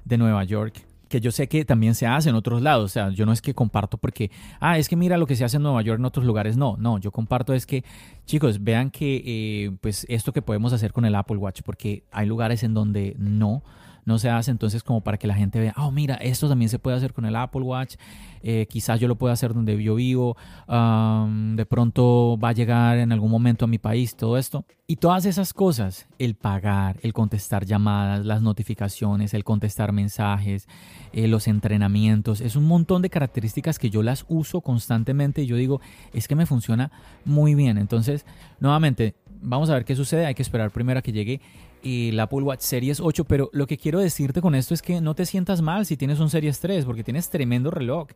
de 0.06 0.18
Nueva 0.18 0.44
York 0.44 0.87
que 1.08 1.20
yo 1.20 1.32
sé 1.32 1.48
que 1.48 1.66
también 1.66 1.96
se 1.96 2.08
hace 2.08 2.30
en 2.30 2.36
otros 2.36 2.62
lados, 2.62 2.86
o 2.86 2.88
sea, 2.88 3.10
yo 3.10 3.26
no 3.26 3.32
es 3.32 3.42
que 3.42 3.54
comparto 3.54 3.98
porque, 3.98 4.32
ah, 4.60 4.78
es 4.78 4.90
que 4.90 4.96
mira 4.96 5.18
lo 5.18 5.26
que 5.26 5.36
se 5.36 5.44
hace 5.44 5.58
en 5.58 5.64
Nueva 5.64 5.82
York 5.82 6.00
en 6.00 6.06
otros 6.06 6.26
lugares, 6.26 6.58
no, 6.58 6.78
no, 6.78 6.98
yo 6.98 7.12
comparto 7.12 7.54
es 7.54 7.66
que, 7.66 7.84
chicos, 8.26 8.64
vean 8.64 8.92
que, 8.92 9.24
eh, 9.26 9.72
pues, 9.82 10.06
esto 10.10 10.34
que 10.34 10.42
podemos 10.42 10.74
hacer 10.74 10.94
con 10.94 11.06
el 11.06 11.16
Apple 11.16 11.38
Watch, 11.38 11.62
porque 11.64 12.04
hay 12.12 12.26
lugares 12.26 12.64
en 12.64 12.74
donde 12.74 13.16
no, 13.18 13.64
no 14.08 14.18
se 14.20 14.30
hace 14.30 14.52
entonces 14.52 14.84
como 14.84 15.02
para 15.02 15.18
que 15.18 15.28
la 15.28 15.36
gente 15.36 15.60
vea, 15.60 15.74
oh, 15.76 15.92
mira, 15.92 16.16
esto 16.16 16.48
también 16.48 16.70
se 16.70 16.80
puede 16.80 16.96
hacer 16.96 17.14
con 17.14 17.26
el 17.26 17.36
Apple 17.36 17.62
Watch, 17.62 17.96
eh, 18.42 18.66
quizás 18.70 19.02
yo 19.02 19.10
lo 19.10 19.18
pueda 19.18 19.34
hacer 19.34 19.54
donde 19.54 19.84
yo 19.84 19.96
vivo, 19.96 20.38
de 20.66 21.66
pronto 21.66 22.40
va 22.42 22.50
a 22.50 22.54
llegar 22.54 23.00
en 23.00 23.12
algún 23.12 23.30
momento 23.30 23.66
a 23.66 23.68
mi 23.68 23.80
país, 23.80 24.16
todo 24.16 24.38
esto. 24.38 24.64
Y 24.88 24.96
todas 24.96 25.26
esas 25.26 25.54
cosas, 25.54 26.08
el 26.20 26.36
pagar, 26.36 26.98
el 27.02 27.12
contestar 27.12 27.66
llamadas, 27.66 28.26
las 28.26 28.42
notificaciones, 28.42 29.34
el 29.34 29.44
contestar 29.44 29.92
mensajes, 29.92 30.70
eh, 31.12 31.28
los 31.28 31.50
entrenamientos, 31.50 32.40
es 32.40 32.56
un 32.56 32.66
montón 32.66 33.02
de 33.02 33.10
características 33.10 33.78
que 33.78 33.90
yo 33.90 34.02
las 34.04 34.24
uso 34.30 34.62
constantemente 34.62 35.42
y 35.42 35.48
yo 35.48 35.58
digo, 35.58 35.82
es 36.14 36.30
que 36.30 36.36
me 36.36 36.46
funciona 36.46 36.92
muy 37.26 37.56
bien. 37.56 37.78
Entonces, 37.78 38.26
nuevamente, 38.62 39.16
vamos 39.42 39.70
a 39.70 39.74
ver 39.74 39.84
qué 39.84 39.96
sucede, 39.96 40.26
hay 40.26 40.36
que 40.36 40.42
esperar 40.42 40.72
primero 40.72 41.00
a 41.00 41.02
que 41.02 41.12
llegue 41.12 41.42
y 41.88 42.12
la 42.12 42.24
Apple 42.24 42.44
Series 42.60 43.00
8, 43.00 43.24
pero 43.24 43.50
lo 43.54 43.66
que 43.66 43.78
quiero 43.78 44.00
decirte 44.00 44.42
con 44.42 44.56
esto 44.56 44.74
es 44.74 44.82
que 44.82 45.00
no 45.00 45.16
te 45.16 45.26
sientas 45.26 45.62
mal 45.62 45.86
si 45.86 45.96
tienes 45.96 46.20
un 46.20 46.30
Series 46.30 46.60
3, 46.60 46.84
porque 46.84 47.02
tienes 47.02 47.30
tremendo 47.30 47.72
reloj. 47.72 48.10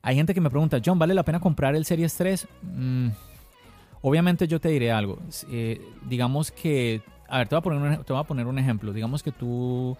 Hay 0.00 0.14
gente 0.14 0.32
que 0.32 0.40
me 0.40 0.48
pregunta, 0.48 0.80
John, 0.84 0.96
¿vale 0.96 1.12
la 1.12 1.24
pena 1.24 1.40
comprar 1.40 1.74
el 1.74 1.84
Series 1.84 2.14
3? 2.14 2.46
Mm, 2.62 3.08
obviamente 4.02 4.46
yo 4.46 4.60
te 4.60 4.68
diré 4.68 4.92
algo. 4.92 5.18
Eh, 5.50 5.80
digamos 6.08 6.52
que, 6.52 7.02
a 7.28 7.38
ver, 7.38 7.48
te 7.48 7.56
voy 7.56 7.60
a, 8.16 8.22
poner 8.22 8.46
un, 8.46 8.58
ejemplo. 8.60 8.92
Digamos 8.92 9.24
que 9.24 9.32
tú, 9.32 9.96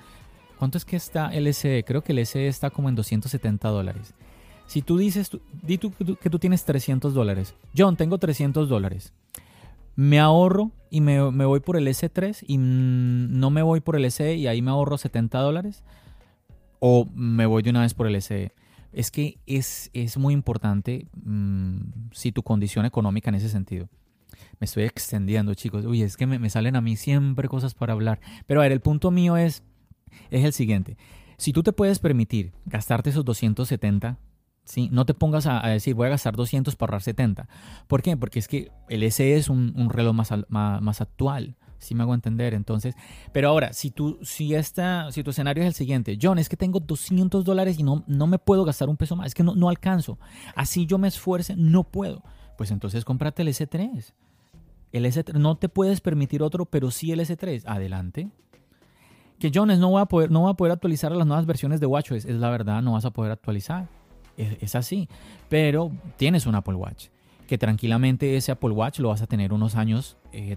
¿cuánto 0.57 0.79
es 0.79 0.85
que 0.85 0.95
está 0.95 1.35
el 1.35 1.53
SE? 1.53 1.83
Creo 1.85 2.03
que 2.03 2.13
el 2.13 2.25
SE 2.25 2.47
está 2.47 2.71
como 2.71 2.89
en 2.89 2.95
270 2.95 3.69
dólares. 3.71 4.15
Si 4.69 4.83
tú 4.83 4.99
dices, 4.99 5.33
di 5.63 5.79
tú, 5.79 5.93
que 5.93 6.31
tú 6.31 6.39
tienes 6.39 6.65
300 6.65 7.13
dólares. 7.13 7.57
John, 7.77 7.97
tengo 7.97 8.19
300 8.19 8.69
dólares 8.69 9.13
me 9.97 10.19
ahorro 10.19 10.73
y 10.91 11.01
me, 11.01 11.21
voy 11.21 11.61
por 11.61 11.77
el 11.77 11.87
S3 11.87 12.45
y 12.47 12.59
no 12.59 13.51
me 13.51 13.63
voy 13.63 13.81
por 13.81 13.97
el 13.97 14.11
SE 14.11 14.35
y 14.35 14.47
ahí 14.47 14.61
me 14.61 14.71
ahorro 14.71 14.99
70 14.99 15.39
dólares 15.39 15.85
o 16.81 17.07
me 17.15 17.47
voy 17.47 17.63
de 17.63 17.71
una 17.71 17.83
vez 17.83 17.95
por 17.95 18.07
el 18.07 18.21
SE. 18.21 18.53
Es 18.93 19.11
que 19.11 19.39
es, 19.47 19.91
es 19.93 20.19
muy 20.19 20.35
importante 20.35 21.07
mm, 21.23 22.11
si 22.13 22.33
tu 22.33 22.43
condición 22.43 22.87
económica 22.87 23.29
en 23.29 23.37
ese 23.37 23.49
sentido. 23.49 23.89
Me 24.59 24.65
estoy 24.65 24.83
extendiendo, 24.85 25.55
chicos. 25.55 25.85
Uy, 25.85 26.03
es 26.03 26.17
que 26.17 26.27
me, 26.27 26.39
me, 26.39 26.51
salen 26.51 26.75
a 26.75 26.81
mí 26.81 26.97
siempre 26.97 27.49
cosas 27.49 27.75
para 27.75 27.93
hablar. 27.93 28.21
Pero 28.47 28.61
a 28.61 28.65
ver, 28.65 28.73
el 28.73 28.81
punto 28.81 29.11
mío 29.11 29.37
es, 29.37 29.63
es 30.31 30.45
el 30.45 30.53
siguiente. 30.53 30.97
Si 31.37 31.53
tú 31.53 31.63
te 31.63 31.73
puedes 31.73 32.01
permitir 32.01 32.53
gastarte 32.67 33.11
esos 33.11 33.25
270 33.25 34.19
no 34.91 35.05
te 35.05 35.15
pongas 35.15 35.47
a, 35.47 35.67
decir 35.69 35.95
voy 35.95 36.07
a 36.07 36.11
gastar 36.11 36.37
200 36.37 36.77
para 36.77 36.91
ahorrar 36.91 37.03
70. 37.03 37.49
¿Por 37.87 38.03
qué? 38.03 38.17
Porque 38.17 38.39
es 38.39 38.49
que 38.49 38.71
el 38.89 39.11
SE 39.11 39.35
es 39.35 39.49
un, 39.49 39.91
reloj 39.91 40.15
más, 40.15 41.01
actual. 41.01 41.57
Si 41.79 41.95
me 41.95 42.03
hago 42.03 42.13
entender, 42.13 42.53
entonces. 42.53 42.95
Pero 43.33 43.49
ahora, 43.49 43.73
si, 43.73 43.91
tú, 43.91 44.19
si, 44.23 44.55
esta, 44.55 45.11
si 45.13 45.23
tu 45.23 45.31
escenario 45.31 45.63
es 45.63 45.69
el 45.69 45.75
siguiente, 45.75 46.19
John, 46.21 46.39
es 46.39 46.51
que 46.51 46.57
tengo 46.57 46.79
200 46.79 47.43
dólares 47.43 47.79
y 47.79 47.83
no, 47.83 48.05
no 48.07 48.27
me 48.27 48.39
puedo 48.39 48.65
gastar 48.65 48.91
un 48.91 48.99
peso 48.99 49.17
más, 49.17 49.29
es 49.29 49.35
que 49.35 49.43
no, 49.43 49.55
no 49.55 49.71
alcanzo. 49.71 50.19
Así 50.55 50.85
yo 50.85 50.99
me 50.99 51.09
esfuerce, 51.09 51.57
no 51.57 51.85
puedo. 51.85 52.23
Pues 52.59 52.71
entonces 52.71 53.05
cómprate 53.07 53.43
el 53.43 53.49
S3. 53.49 54.13
El 54.93 55.07
S3, 55.07 55.33
no 55.39 55.57
te 55.57 55.71
puedes 55.71 56.03
permitir 56.03 56.43
otro, 56.43 56.67
pero 56.67 56.91
sí 56.91 57.13
el 57.13 57.21
S3. 57.21 57.63
Adelante. 57.65 58.29
Que 59.39 59.51
Jones 59.55 59.79
no 59.79 59.93
va 59.93 60.03
a 60.03 60.07
poder, 60.07 60.31
no 60.31 60.43
va 60.43 60.51
a 60.51 60.55
poder 60.55 60.73
actualizar 60.73 61.13
las 61.13 61.27
nuevas 61.27 61.47
versiones 61.47 61.81
de 61.81 61.87
WatchOS. 61.87 62.27
Es 62.27 62.37
la 62.37 62.51
verdad, 62.51 62.83
no 62.83 62.93
vas 62.93 63.07
a 63.07 63.11
poder 63.11 63.33
actualizar 63.33 63.89
es, 64.61 64.75
así. 64.75 65.09
Pero 65.49 65.91
tienes 66.17 66.47
un 66.47 66.55
Apple 66.55 66.75
Watch 66.75 67.07
que 67.47 67.59
tranquilamente 67.59 68.37
ese 68.37 68.53
Apple 68.53 68.71
Watch 68.71 69.01
lo 69.01 69.09
vas 69.09 69.23
a 69.23 69.27
tener 69.27 69.53
unos 69.53 69.75
años 69.75 70.17
eh, 70.33 70.57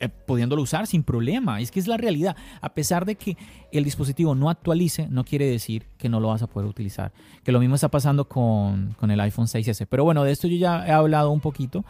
eh, 0.00 0.08
pudiéndolo 0.08 0.62
usar 0.62 0.86
sin 0.86 1.02
problema. 1.02 1.60
Es 1.60 1.70
que 1.70 1.78
es 1.78 1.86
la 1.86 1.98
realidad. 1.98 2.36
A 2.62 2.70
pesar 2.70 3.04
de 3.04 3.16
que 3.16 3.36
el 3.70 3.84
dispositivo 3.84 4.34
no 4.34 4.48
actualice, 4.48 5.08
no 5.10 5.24
quiere 5.24 5.44
decir 5.44 5.84
que 5.98 6.08
no 6.08 6.18
lo 6.18 6.28
vas 6.28 6.40
a 6.42 6.46
poder 6.46 6.68
utilizar. 6.68 7.12
Que 7.44 7.52
lo 7.52 7.60
mismo 7.60 7.74
está 7.74 7.90
pasando 7.90 8.26
con, 8.26 8.94
con 8.98 9.10
el 9.10 9.20
iPhone 9.20 9.46
6S. 9.46 9.86
Pero 9.90 10.04
bueno, 10.04 10.24
de 10.24 10.32
esto 10.32 10.48
yo 10.48 10.56
ya 10.56 10.86
he 10.86 10.90
hablado 10.90 11.30
un 11.30 11.40
poquito. 11.40 11.84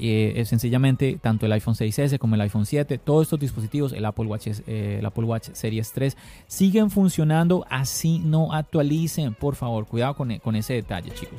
Eh, 0.00 0.44
sencillamente 0.46 1.18
tanto 1.20 1.46
el 1.46 1.52
iPhone 1.52 1.74
6S 1.74 2.18
como 2.18 2.36
el 2.36 2.40
iPhone 2.42 2.66
7, 2.66 2.98
todos 2.98 3.22
estos 3.22 3.40
dispositivos, 3.40 3.92
el 3.92 4.04
Apple 4.04 4.26
Watch, 4.26 4.48
eh, 4.66 4.96
el 5.00 5.06
Apple 5.06 5.24
Watch 5.24 5.48
Series 5.52 5.92
3, 5.92 6.16
siguen 6.46 6.90
funcionando 6.90 7.66
así 7.68 8.20
no 8.20 8.52
actualicen, 8.52 9.34
por 9.34 9.56
favor, 9.56 9.86
cuidado 9.86 10.14
con, 10.14 10.38
con 10.38 10.56
ese 10.56 10.74
detalle, 10.74 11.10
chicos. 11.10 11.38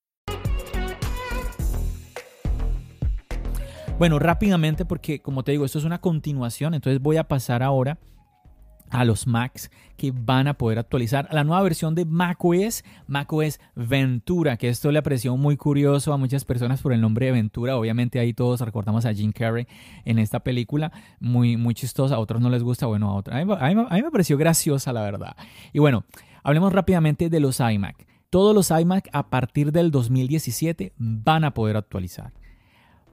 Bueno, 4.01 4.17
rápidamente 4.17 4.83
porque 4.83 5.21
como 5.21 5.43
te 5.43 5.51
digo, 5.51 5.63
esto 5.63 5.77
es 5.77 5.85
una 5.85 6.01
continuación, 6.01 6.73
entonces 6.73 6.99
voy 6.99 7.17
a 7.17 7.27
pasar 7.27 7.61
ahora 7.61 7.99
a 8.89 9.05
los 9.05 9.27
Macs 9.27 9.69
que 9.95 10.11
van 10.11 10.47
a 10.47 10.55
poder 10.55 10.79
actualizar 10.79 11.29
la 11.31 11.43
nueva 11.43 11.61
versión 11.61 11.93
de 11.93 12.05
macOS, 12.05 12.83
macOS 13.05 13.59
Ventura, 13.75 14.57
que 14.57 14.69
esto 14.69 14.91
le 14.91 14.97
apreció 14.97 15.37
muy 15.37 15.55
curioso 15.55 16.13
a 16.13 16.17
muchas 16.17 16.45
personas 16.45 16.81
por 16.81 16.93
el 16.93 16.99
nombre 16.99 17.27
de 17.27 17.33
Ventura. 17.33 17.77
Obviamente 17.77 18.19
ahí 18.19 18.33
todos 18.33 18.61
recordamos 18.61 19.05
a 19.05 19.13
Jim 19.13 19.31
Carrey 19.31 19.67
en 20.03 20.17
esta 20.17 20.39
película, 20.39 20.91
muy, 21.19 21.55
muy 21.55 21.75
chistosa, 21.75 22.15
a 22.15 22.19
otros 22.19 22.41
no 22.41 22.49
les 22.49 22.63
gusta, 22.63 22.87
bueno, 22.87 23.07
a 23.07 23.13
otros. 23.13 23.35
A 23.35 23.45
mí, 23.45 23.53
a 23.53 23.93
mí 23.93 24.01
me 24.01 24.09
pareció 24.09 24.35
graciosa, 24.35 24.91
la 24.93 25.03
verdad. 25.03 25.35
Y 25.73 25.77
bueno, 25.77 26.05
hablemos 26.43 26.73
rápidamente 26.73 27.29
de 27.29 27.39
los 27.39 27.59
iMac. 27.59 28.07
Todos 28.31 28.55
los 28.55 28.71
iMac 28.71 29.09
a 29.13 29.29
partir 29.29 29.71
del 29.71 29.91
2017 29.91 30.93
van 30.97 31.43
a 31.43 31.53
poder 31.53 31.77
actualizar. 31.77 32.33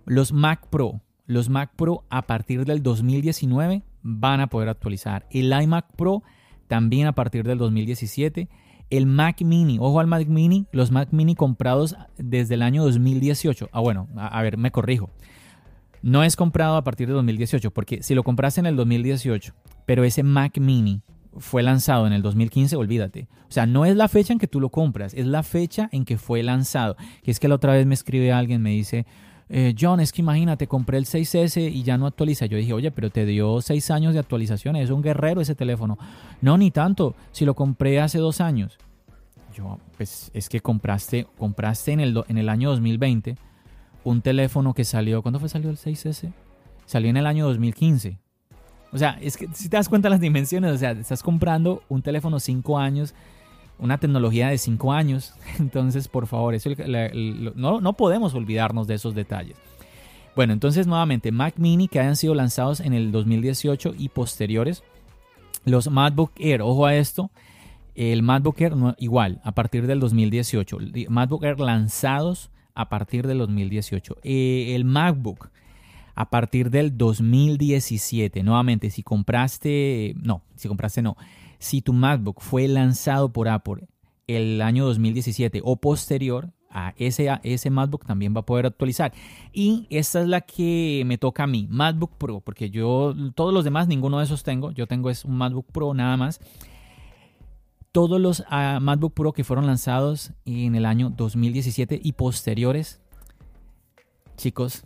Los 0.09 0.33
Mac 0.33 0.69
Pro, 0.71 1.03
los 1.27 1.51
Mac 1.51 1.73
Pro 1.77 2.05
a 2.09 2.23
partir 2.23 2.65
del 2.65 2.83
2019 2.83 3.83
van 4.03 4.41
a 4.41 4.47
poder 4.47 4.71
actualizar. 4.71 5.27
El 5.31 5.53
iMac 5.53 5.95
Pro 5.97 6.23
también 6.67 7.07
a 7.07 7.13
partir 7.13 7.47
del 7.47 7.59
2017. 7.59 8.49
El 8.89 9.05
Mac 9.05 9.43
Mini, 9.43 9.77
ojo 9.79 10.01
al 10.01 10.07
Mac 10.07 10.27
Mini, 10.27 10.67
los 10.73 10.91
Mac 10.91 11.09
Mini 11.13 11.35
comprados 11.35 11.95
desde 12.17 12.55
el 12.55 12.63
año 12.63 12.83
2018. 12.85 13.69
Ah, 13.71 13.81
bueno, 13.81 14.09
a, 14.17 14.41
ver, 14.41 14.57
me 14.57 14.71
corrijo. 14.71 15.11
No 16.01 16.25
es 16.25 16.37
comprado 16.37 16.77
a 16.77 16.85
partir 16.85 17.09
de 17.09 17.13
2018, 17.13 17.71
porque 17.71 18.03
si 18.03 18.15
lo 18.15 18.25
compraste 18.25 18.61
en 18.61 18.67
el 18.67 18.77
2018, 18.77 19.53
pero 19.85 20.05
ese 20.05 20.23
Mac 20.23 20.59
Mini 20.59 21.03
fue 21.37 21.63
lanzado 21.63 22.07
en 22.07 22.15
el 22.15 22.23
2015, 22.23 22.77
olvídate. 22.77 23.29
O 23.47 23.53
sea, 23.53 23.67
no 23.67 23.85
es 23.85 23.95
la 23.95 24.09
fecha 24.09 24.33
en 24.33 24.39
que 24.39 24.49
tú 24.49 24.59
lo 24.59 24.71
compras, 24.71 25.13
es 25.13 25.27
la 25.27 25.43
fecha 25.43 25.91
en 25.93 26.07
que 26.07 26.17
fue 26.17 26.43
lanzado. 26.43 26.97
Que 27.23 27.31
es 27.31 27.39
que 27.39 27.49
la 27.49 27.57
otra 27.57 27.75
vez 27.75 27.85
me 27.85 27.93
escribe 27.93 28.33
alguien, 28.33 28.63
me 28.63 28.71
dice, 28.71 29.05
eh, 29.51 29.75
John, 29.79 30.01
es 30.01 30.13
que 30.13 30.21
imagínate, 30.21 30.67
compré 30.67 30.99
el 30.99 31.07
6S 31.07 31.73
y 31.73 31.83
ya 31.83 31.97
no 31.97 32.07
actualiza. 32.07 32.47
Yo 32.47 32.59
dije, 32.59 32.73
oye, 32.73 32.91
pero 32.91 33.11
te 33.11 33.25
dio 33.25 33.61
6 33.61 33.91
años 33.91 34.13
de 34.13 34.21
actualización, 34.21 34.77
es 34.77 34.91
un 34.91 35.03
guerrero 35.03 35.41
ese 35.41 35.55
teléfono. 35.55 35.99
No, 36.41 36.59
ni 36.59 36.71
tanto, 36.71 37.15
si 37.33 37.45
lo 37.45 37.55
compré 37.55 38.01
hace 38.01 38.19
2 38.19 38.41
años. 38.41 38.79
Yo, 39.55 39.79
pues 39.97 40.31
es 40.35 40.49
que 40.49 40.61
compraste, 40.61 41.27
compraste 41.39 41.93
en 41.93 42.01
el, 42.01 42.23
en 42.29 42.39
el 42.39 42.49
año 42.49 42.71
2020 42.71 43.37
un 44.05 44.23
teléfono 44.23 44.75
que 44.75 44.85
salió, 44.85 45.23
¿cuándo 45.23 45.41
fue 45.41 45.49
salió 45.49 45.71
el 45.71 45.77
6S? 45.77 46.33
Salió 46.87 47.11
en 47.11 47.17
el 47.17 47.27
año 47.27 47.47
2015. 47.47 48.19
O 48.93 48.99
sea, 48.99 49.19
es 49.21 49.37
que 49.37 49.49
si 49.53 49.69
te 49.69 49.77
das 49.77 49.89
cuenta 49.89 50.09
las 50.09 50.21
dimensiones, 50.21 50.73
o 50.73 50.79
sea, 50.79 50.93
estás 50.93 51.23
comprando 51.23 51.83
un 51.89 52.03
teléfono 52.03 52.41
5 52.41 52.79
años 52.79 53.15
una 53.79 53.99
tecnología 53.99 54.49
de 54.49 54.59
5 54.59 54.93
años. 54.93 55.35
Entonces, 55.59 56.09
por 56.09 56.27
favor, 56.27 56.55
eso, 56.55 56.71
no, 57.55 57.81
no 57.81 57.93
podemos 57.95 58.35
olvidarnos 58.35 58.87
de 58.87 58.95
esos 58.95 59.15
detalles. 59.15 59.57
Bueno, 60.37 60.53
entonces 60.53 60.87
nuevamente, 60.87 61.33
Mac 61.33 61.55
Mini 61.57 61.89
que 61.89 61.99
hayan 61.99 62.15
sido 62.15 62.33
lanzados 62.33 62.79
en 62.79 62.93
el 62.93 63.11
2018 63.11 63.95
y 63.99 64.09
posteriores. 64.09 64.85
Los 65.65 65.91
MacBook 65.91 66.31
Air, 66.39 66.63
ojo 66.63 66.87
a 66.87 66.95
esto, 66.95 67.33
el 67.97 68.23
MacBook 68.23 68.61
Air 68.61 68.75
igual, 68.99 69.41
a 69.43 69.51
partir 69.51 69.89
del 69.89 69.99
2018. 69.99 70.79
MacBook 71.09 71.43
Air 71.43 71.59
lanzados 71.59 72.53
a 72.77 72.89
partir 72.89 73.27
del 73.27 73.39
2018. 73.39 74.19
Eh, 74.23 74.77
el 74.77 74.85
MacBook 74.85 75.51
a 76.15 76.31
partir 76.31 76.71
del 76.71 76.97
2017. 76.97 78.45
Nuevamente, 78.45 78.91
si 78.91 79.03
compraste, 79.03 80.15
no, 80.23 80.43
si 80.55 80.69
compraste 80.69 81.03
no 81.03 81.17
si 81.59 81.83
tu 81.83 81.93
MacBook 81.93 82.41
fue 82.41 82.69
lanzado 82.69 83.33
por 83.33 83.49
Apple 83.49 83.89
el 84.27 84.61
año 84.63 84.85
2017 84.85 85.63
o 85.65 85.77
posterior, 85.77 86.53
a 86.71 86.95
ese, 86.99 87.29
ese 87.43 87.71
MacBook 87.71 88.05
también 88.05 88.35
va 88.35 88.41
a 88.41 88.47
poder 88.47 88.67
actualizar. 88.67 89.13
Y 89.53 89.87
esta 89.91 90.21
es 90.21 90.29
la 90.29 90.43
que 90.43 91.03
me 91.07 91.19
toca 91.19 91.45
a 91.45 91.47
mí, 91.47 91.67
MacBook 91.71 92.13
Pro, 92.19 92.41
porque 92.41 92.71
yo 92.71 93.15
todos 93.35 93.55
los 93.55 93.65
demás, 93.65 93.89
ninguno 93.89 94.19
de 94.19 94.25
esos 94.25 94.43
tengo. 94.43 94.71
Yo 94.73 94.87
tengo 94.87 95.11
es 95.11 95.25
un 95.25 95.37
MacBook 95.37 95.67
Pro 95.73 95.95
nada 95.95 96.17
más. 96.17 96.41
Todos 97.91 98.21
los 98.21 98.45
ah, 98.51 98.79
MacBook 98.81 99.15
Pro 99.15 99.33
que 99.33 99.45
fueron 99.45 99.67
lanzados 99.67 100.33
en 100.45 100.75
el 100.75 100.85
año 100.85 101.11
2017 101.11 102.01
y 102.03 102.13
posteriores, 102.13 103.01
chicos, 104.37 104.85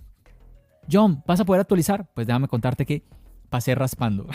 John, 0.91 1.23
¿vas 1.27 1.41
a 1.41 1.45
poder 1.45 1.61
actualizar? 1.61 2.09
Pues 2.15 2.27
déjame 2.27 2.49
contarte 2.49 2.87
que 2.87 3.05
pasé 3.51 3.75
raspando. 3.75 4.27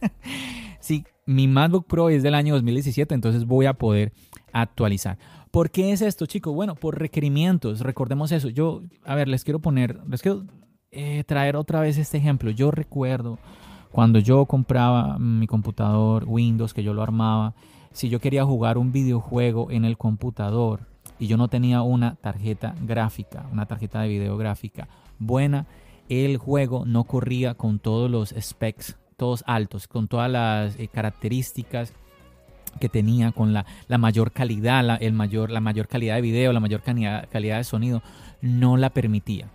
sí, 0.90 1.04
mi 1.24 1.46
MacBook 1.46 1.86
Pro 1.86 2.08
es 2.08 2.24
del 2.24 2.34
año 2.34 2.54
2017, 2.54 3.14
entonces 3.14 3.44
voy 3.44 3.66
a 3.66 3.74
poder 3.74 4.12
actualizar. 4.52 5.18
¿Por 5.52 5.70
qué 5.70 5.92
es 5.92 6.02
esto, 6.02 6.26
chicos? 6.26 6.52
Bueno, 6.52 6.74
por 6.74 6.98
requerimientos, 6.98 7.80
recordemos 7.80 8.32
eso. 8.32 8.48
Yo, 8.48 8.82
a 9.04 9.14
ver, 9.14 9.28
les 9.28 9.44
quiero 9.44 9.60
poner, 9.60 10.00
les 10.08 10.20
quiero 10.20 10.42
eh, 10.90 11.22
traer 11.24 11.54
otra 11.54 11.80
vez 11.80 11.96
este 11.96 12.18
ejemplo. 12.18 12.50
Yo 12.50 12.72
recuerdo 12.72 13.38
cuando 13.92 14.18
yo 14.18 14.46
compraba 14.46 15.16
mi 15.20 15.46
computador 15.46 16.24
Windows, 16.26 16.74
que 16.74 16.82
yo 16.82 16.92
lo 16.92 17.04
armaba, 17.04 17.54
si 17.92 18.08
yo 18.08 18.18
quería 18.18 18.44
jugar 18.44 18.76
un 18.76 18.90
videojuego 18.90 19.70
en 19.70 19.84
el 19.84 19.96
computador 19.96 20.88
y 21.20 21.28
yo 21.28 21.36
no 21.36 21.46
tenía 21.46 21.82
una 21.82 22.16
tarjeta 22.16 22.74
gráfica, 22.82 23.46
una 23.52 23.66
tarjeta 23.66 24.00
de 24.00 24.08
video 24.08 24.36
gráfica 24.36 24.88
buena, 25.20 25.68
el 26.08 26.36
juego 26.36 26.84
no 26.84 27.04
corría 27.04 27.54
con 27.54 27.78
todos 27.78 28.10
los 28.10 28.34
specs 28.36 28.96
todos 29.20 29.44
altos, 29.46 29.86
con 29.86 30.08
todas 30.08 30.30
las 30.30 30.80
eh, 30.80 30.88
características 30.88 31.92
que 32.80 32.88
tenía, 32.88 33.32
con 33.32 33.52
la, 33.52 33.66
mayor 33.98 34.32
calidad, 34.32 34.82
la, 34.82 34.96
el 34.96 35.12
mayor, 35.12 35.50
la 35.50 35.60
mayor 35.60 35.88
calidad 35.88 36.14
de 36.14 36.22
video, 36.22 36.54
la 36.54 36.60
mayor 36.60 36.80
calidad, 36.80 37.28
calidad 37.30 37.58
de 37.58 37.64
sonido, 37.64 38.02
no 38.40 38.78
la 38.78 38.88
permitía. 38.88 39.50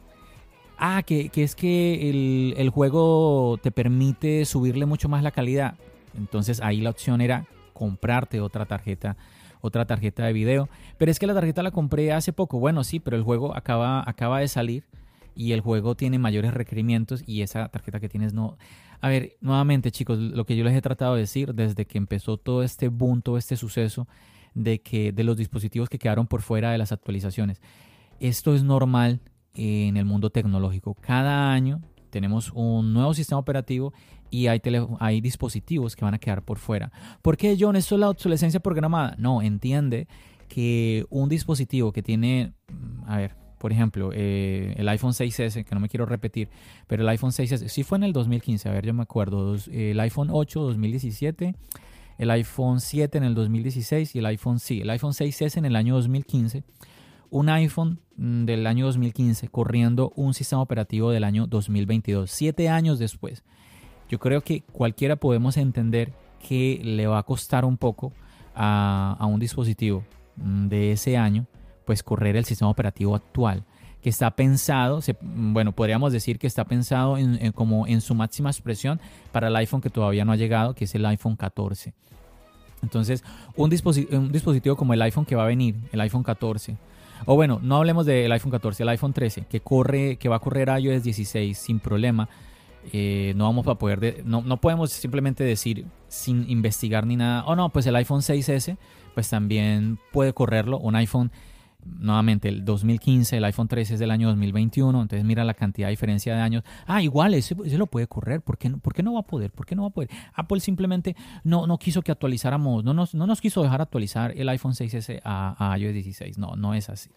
Ah, 0.77 1.01
que, 1.01 1.31
es 1.33 1.55
que 1.55 2.11
el, 2.11 2.53
el, 2.57 2.69
juego 2.69 3.57
te 3.59 3.71
permite 3.71 4.45
subirle 4.45 4.85
mucho 4.85 5.09
más 5.09 5.23
la 5.23 5.31
calidad. 5.31 5.73
Entonces 6.15 6.61
ahí 6.61 6.79
la 6.79 6.91
opción 6.91 7.19
era 7.19 7.47
comprarte 7.73 8.41
otra 8.41 8.67
tarjeta, 8.67 9.17
otra 9.61 9.85
tarjeta 9.85 10.25
de 10.25 10.33
video. 10.33 10.69
Pero 10.99 11.09
es 11.09 11.17
que 11.17 11.25
la 11.25 11.33
tarjeta 11.33 11.63
la 11.63 11.71
compré 11.71 12.13
hace 12.13 12.33
poco. 12.33 12.59
Bueno, 12.59 12.83
sí, 12.83 12.99
pero 12.99 13.17
el 13.17 13.23
juego 13.23 13.55
acaba, 13.57 14.07
acaba 14.07 14.41
de 14.41 14.47
salir 14.47 14.83
y 15.35 15.51
el 15.51 15.61
juego 15.61 15.95
tiene 15.95 16.17
mayores 16.17 16.53
requerimientos 16.53 17.23
y 17.27 17.41
esa 17.41 17.67
tarjeta 17.69 17.99
que 17.99 18.09
tienes 18.09 18.33
no. 18.33 18.57
A 19.01 19.09
ver, 19.09 19.37
nuevamente 19.41 19.91
chicos, 19.91 20.17
lo 20.17 20.45
que 20.45 20.55
yo 20.55 20.63
les 20.63 20.75
he 20.75 20.81
tratado 20.81 21.15
de 21.15 21.21
decir 21.21 21.53
desde 21.53 21.85
que 21.85 21.97
empezó 21.97 22.37
todo 22.37 22.63
este 22.63 22.87
boom, 22.87 23.21
todo 23.21 23.37
este 23.37 23.57
suceso 23.57 24.07
de 24.53 24.81
que 24.81 25.11
de 25.11 25.23
los 25.23 25.37
dispositivos 25.37 25.89
que 25.89 25.99
quedaron 25.99 26.27
por 26.27 26.41
fuera 26.41 26.71
de 26.71 26.77
las 26.77 26.91
actualizaciones. 26.91 27.61
Esto 28.19 28.55
es 28.55 28.63
normal 28.63 29.19
en 29.53 29.97
el 29.97 30.05
mundo 30.05 30.29
tecnológico. 30.29 30.95
Cada 30.95 31.51
año 31.51 31.81
tenemos 32.09 32.51
un 32.53 32.93
nuevo 32.93 33.13
sistema 33.13 33.39
operativo 33.39 33.93
y 34.29 34.47
hay, 34.47 34.61
hay 34.99 35.21
dispositivos 35.21 35.95
que 35.95 36.05
van 36.05 36.13
a 36.13 36.19
quedar 36.19 36.43
por 36.43 36.57
fuera. 36.57 36.91
¿Por 37.21 37.37
qué, 37.37 37.57
John? 37.59 37.75
¿Esto 37.75 37.95
es 37.95 38.01
la 38.01 38.09
obsolescencia 38.09 38.61
programada? 38.61 39.15
No, 39.17 39.41
entiende 39.41 40.07
que 40.47 41.05
un 41.09 41.29
dispositivo 41.29 41.91
que 41.91 42.01
tiene, 42.01 42.53
a 43.05 43.17
ver, 43.17 43.35
por 43.65 43.71
ejemplo, 43.71 44.11
eh, 44.13 44.75
el 44.77 44.87
iPhone 44.89 45.13
6S, 45.13 45.65
que 45.65 45.73
no 45.73 45.81
me 45.81 45.89
quiero 45.89 46.05
repetir, 46.05 46.49
pero 46.85 47.01
el 47.01 47.09
iPhone 47.09 47.31
6S, 47.31 47.67
sí 47.67 47.81
fue 47.81 47.97
en 47.97 48.03
el 48.03 48.13
2015, 48.13 48.69
a 48.69 48.71
ver, 48.71 48.85
yo 48.85 48.93
me 48.93 49.01
acuerdo, 49.01 49.55
el 49.71 49.99
iPhone 50.01 50.29
8 50.31 50.61
2017, 50.61 51.55
el 52.19 52.29
iPhone 52.29 52.79
7 52.79 53.17
en 53.17 53.23
el 53.23 53.33
2016 53.33 54.13
y 54.13 54.19
el 54.19 54.27
iPhone, 54.27 54.59
sí, 54.59 54.81
el 54.81 54.89
iPhone 54.91 55.13
6S 55.13 55.57
en 55.57 55.65
el 55.65 55.75
año 55.75 55.95
2015. 55.95 56.63
Un 57.31 57.49
iPhone 57.49 58.01
mm, 58.17 58.45
del 58.45 58.67
año 58.67 58.85
2015 58.85 59.47
corriendo 59.47 60.13
un 60.15 60.35
sistema 60.35 60.61
operativo 60.61 61.09
del 61.09 61.23
año 61.23 61.47
2022, 61.47 62.29
siete 62.29 62.69
años 62.69 62.99
después. 62.99 63.43
Yo 64.09 64.19
creo 64.19 64.41
que 64.41 64.61
cualquiera 64.61 65.15
podemos 65.15 65.57
entender 65.57 66.13
que 66.47 66.81
le 66.83 67.07
va 67.07 67.17
a 67.17 67.23
costar 67.23 67.65
un 67.65 67.77
poco 67.77 68.13
a, 68.53 69.17
a 69.17 69.25
un 69.25 69.39
dispositivo 69.39 70.03
mm, 70.35 70.67
de 70.67 70.91
ese 70.91 71.17
año 71.17 71.47
pues 71.85 72.03
correr 72.03 72.35
el 72.35 72.45
sistema 72.45 72.69
operativo 72.69 73.15
actual 73.15 73.63
que 74.05 74.09
está 74.09 74.29
pensado, 74.35 74.99
bueno, 75.19 75.71
podríamos 75.71 76.13
decir 76.13 76.37
que 76.37 76.45
está 76.45 76.65
pensado 76.65 77.17
en, 77.17 77.51
como 77.53 77.87
en 77.87 78.01
su 78.01 78.13
máxima 78.13 78.51
expresión 78.51 79.01
para 79.31 79.47
el 79.47 79.55
iPhone 79.55 79.81
que 79.81 79.89
todavía 79.89 80.23
no 80.23 80.31
ha 80.31 80.35
llegado, 80.35 80.75
que 80.75 80.85
es 80.85 80.93
el 80.93 81.03
iPhone 81.07 81.35
14. 81.35 81.91
Entonces, 82.83 83.23
un, 83.55 83.73
un 84.11 84.31
dispositivo 84.31 84.75
como 84.75 84.93
el 84.93 85.01
iPhone 85.01 85.25
que 85.25 85.35
va 85.35 85.41
a 85.41 85.47
venir, 85.47 85.75
el 85.91 86.01
iPhone 86.01 86.21
14, 86.21 86.77
o 87.25 87.33
bueno, 87.33 87.59
no 87.63 87.77
hablemos 87.77 88.05
del 88.05 88.31
iPhone 88.31 88.51
14, 88.51 88.83
el 88.83 88.89
iPhone 88.89 89.11
13, 89.11 89.45
que 89.49 89.61
corre, 89.61 90.17
que 90.17 90.29
va 90.29 90.35
a 90.35 90.39
correr 90.39 90.69
iOS 90.79 91.01
16 91.01 91.57
sin 91.57 91.79
problema. 91.79 92.29
Eh, 92.93 93.33
no 93.35 93.45
vamos 93.45 93.65
a 93.65 93.73
poder, 93.73 94.21
no, 94.23 94.43
no 94.43 94.61
podemos 94.61 94.91
simplemente 94.91 95.43
decir 95.43 95.87
sin 96.07 96.47
investigar 96.47 97.07
ni 97.07 97.15
nada, 97.15 97.43
oh 97.47 97.55
no, 97.55 97.69
pues 97.69 97.87
el 97.87 97.95
iPhone 97.95 98.21
6S, 98.21 98.77
pues 99.15 99.27
también 99.31 99.97
puede 100.11 100.33
correrlo, 100.33 100.77
un 100.77 100.95
iPhone 100.95 101.31
nuevamente 101.85 102.49
el 102.49 102.65
2015, 102.65 103.37
el 103.37 103.45
iPhone 103.45 103.67
13 103.67 103.93
es 103.93 103.99
del 103.99 104.11
año 104.11 104.27
2021, 104.29 105.01
entonces 105.01 105.25
mira 105.25 105.43
la 105.43 105.53
cantidad 105.53 105.87
de 105.87 105.91
diferencia 105.91 106.35
de 106.35 106.41
años. 106.41 106.63
Ah, 106.85 107.01
igual, 107.01 107.33
ese, 107.33 107.55
lo 107.55 107.87
puede 107.87 108.07
correr, 108.07 108.41
¿Por 108.41 108.57
qué, 108.57 108.69
¿por 108.71 108.93
qué, 108.93 109.03
no 109.03 109.13
va 109.13 109.21
a 109.21 109.23
poder? 109.23 109.51
¿Por 109.51 109.65
qué 109.65 109.75
no 109.75 109.83
va 109.83 109.89
a 109.89 109.91
poder? 109.91 110.09
Apple 110.33 110.59
simplemente 110.59 111.15
no, 111.43 111.67
no 111.67 111.77
quiso 111.77 112.01
que 112.01 112.11
actualizáramos, 112.11 112.83
no 112.83 112.93
nos, 112.93 113.13
no 113.13 113.27
nos 113.27 113.41
quiso 113.41 113.63
dejar 113.63 113.81
actualizar 113.81 114.33
el 114.35 114.49
iPhone 114.49 114.73
6S 114.73 115.21
a, 115.23 115.73
a 115.73 115.77
iOS 115.77 115.93
16, 115.93 116.37
no, 116.37 116.55
no 116.55 116.73
es 116.73 116.89
así. 116.89 117.09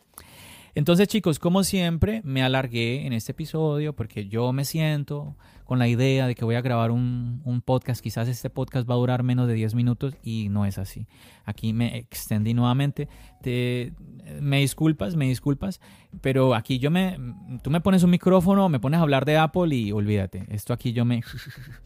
Entonces 0.74 1.08
chicos, 1.08 1.38
como 1.38 1.64
siempre, 1.64 2.20
me 2.24 2.42
alargué 2.42 3.06
en 3.06 3.12
este 3.12 3.32
episodio 3.32 3.94
porque 3.94 4.28
yo 4.28 4.52
me 4.52 4.64
siento 4.64 5.36
con 5.64 5.78
la 5.78 5.88
idea 5.88 6.26
de 6.26 6.34
que 6.34 6.44
voy 6.44 6.54
a 6.54 6.60
grabar 6.60 6.90
un, 6.90 7.62
podcast. 7.64 8.00
Quizás 8.00 8.28
este 8.28 8.48
podcast 8.48 8.88
va 8.88 8.94
a 8.94 8.98
durar 8.98 9.22
menos 9.22 9.48
de 9.48 9.54
10 9.54 9.74
minutos 9.74 10.14
y 10.22 10.48
no 10.48 10.64
es 10.64 10.78
así. 10.78 11.06
Aquí 11.44 11.72
me 11.72 11.98
extendí 11.98 12.54
nuevamente. 12.54 13.08
Te, 13.42 13.92
me 14.40 14.60
disculpas, 14.60 15.16
me 15.16 15.26
disculpas, 15.26 15.80
pero 16.20 16.54
aquí 16.54 16.78
yo 16.78 16.90
me... 16.90 17.18
Tú 17.62 17.70
me 17.70 17.80
pones 17.80 18.02
un 18.02 18.10
micrófono, 18.10 18.68
me 18.68 18.80
pones 18.80 18.98
a 18.98 19.02
hablar 19.02 19.24
de 19.24 19.36
Apple 19.36 19.74
y 19.74 19.92
olvídate. 19.92 20.46
Esto 20.48 20.72
aquí 20.72 20.92
yo 20.92 21.04
me... 21.04 21.22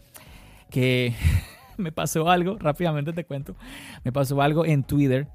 que 0.70 1.14
me 1.76 1.92
pasó 1.92 2.30
algo, 2.30 2.58
rápidamente 2.58 3.12
te 3.12 3.24
cuento. 3.24 3.56
Me 4.04 4.12
pasó 4.12 4.40
algo 4.42 4.64
en 4.64 4.84
Twitter 4.84 5.28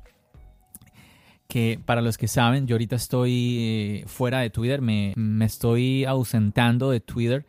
que 1.48 1.80
para 1.84 2.02
los 2.02 2.18
que 2.18 2.28
saben, 2.28 2.68
yo 2.68 2.76
ahorita 2.76 2.96
estoy 2.96 3.58
eh, 3.60 4.04
fuera 4.08 4.40
de 4.40 4.50
Twitter, 4.50 4.82
me, 4.82 5.14
me, 5.16 5.46
estoy 5.46 6.04
ausentando 6.06 6.92
de 6.92 7.00
Twitter. 7.00 7.46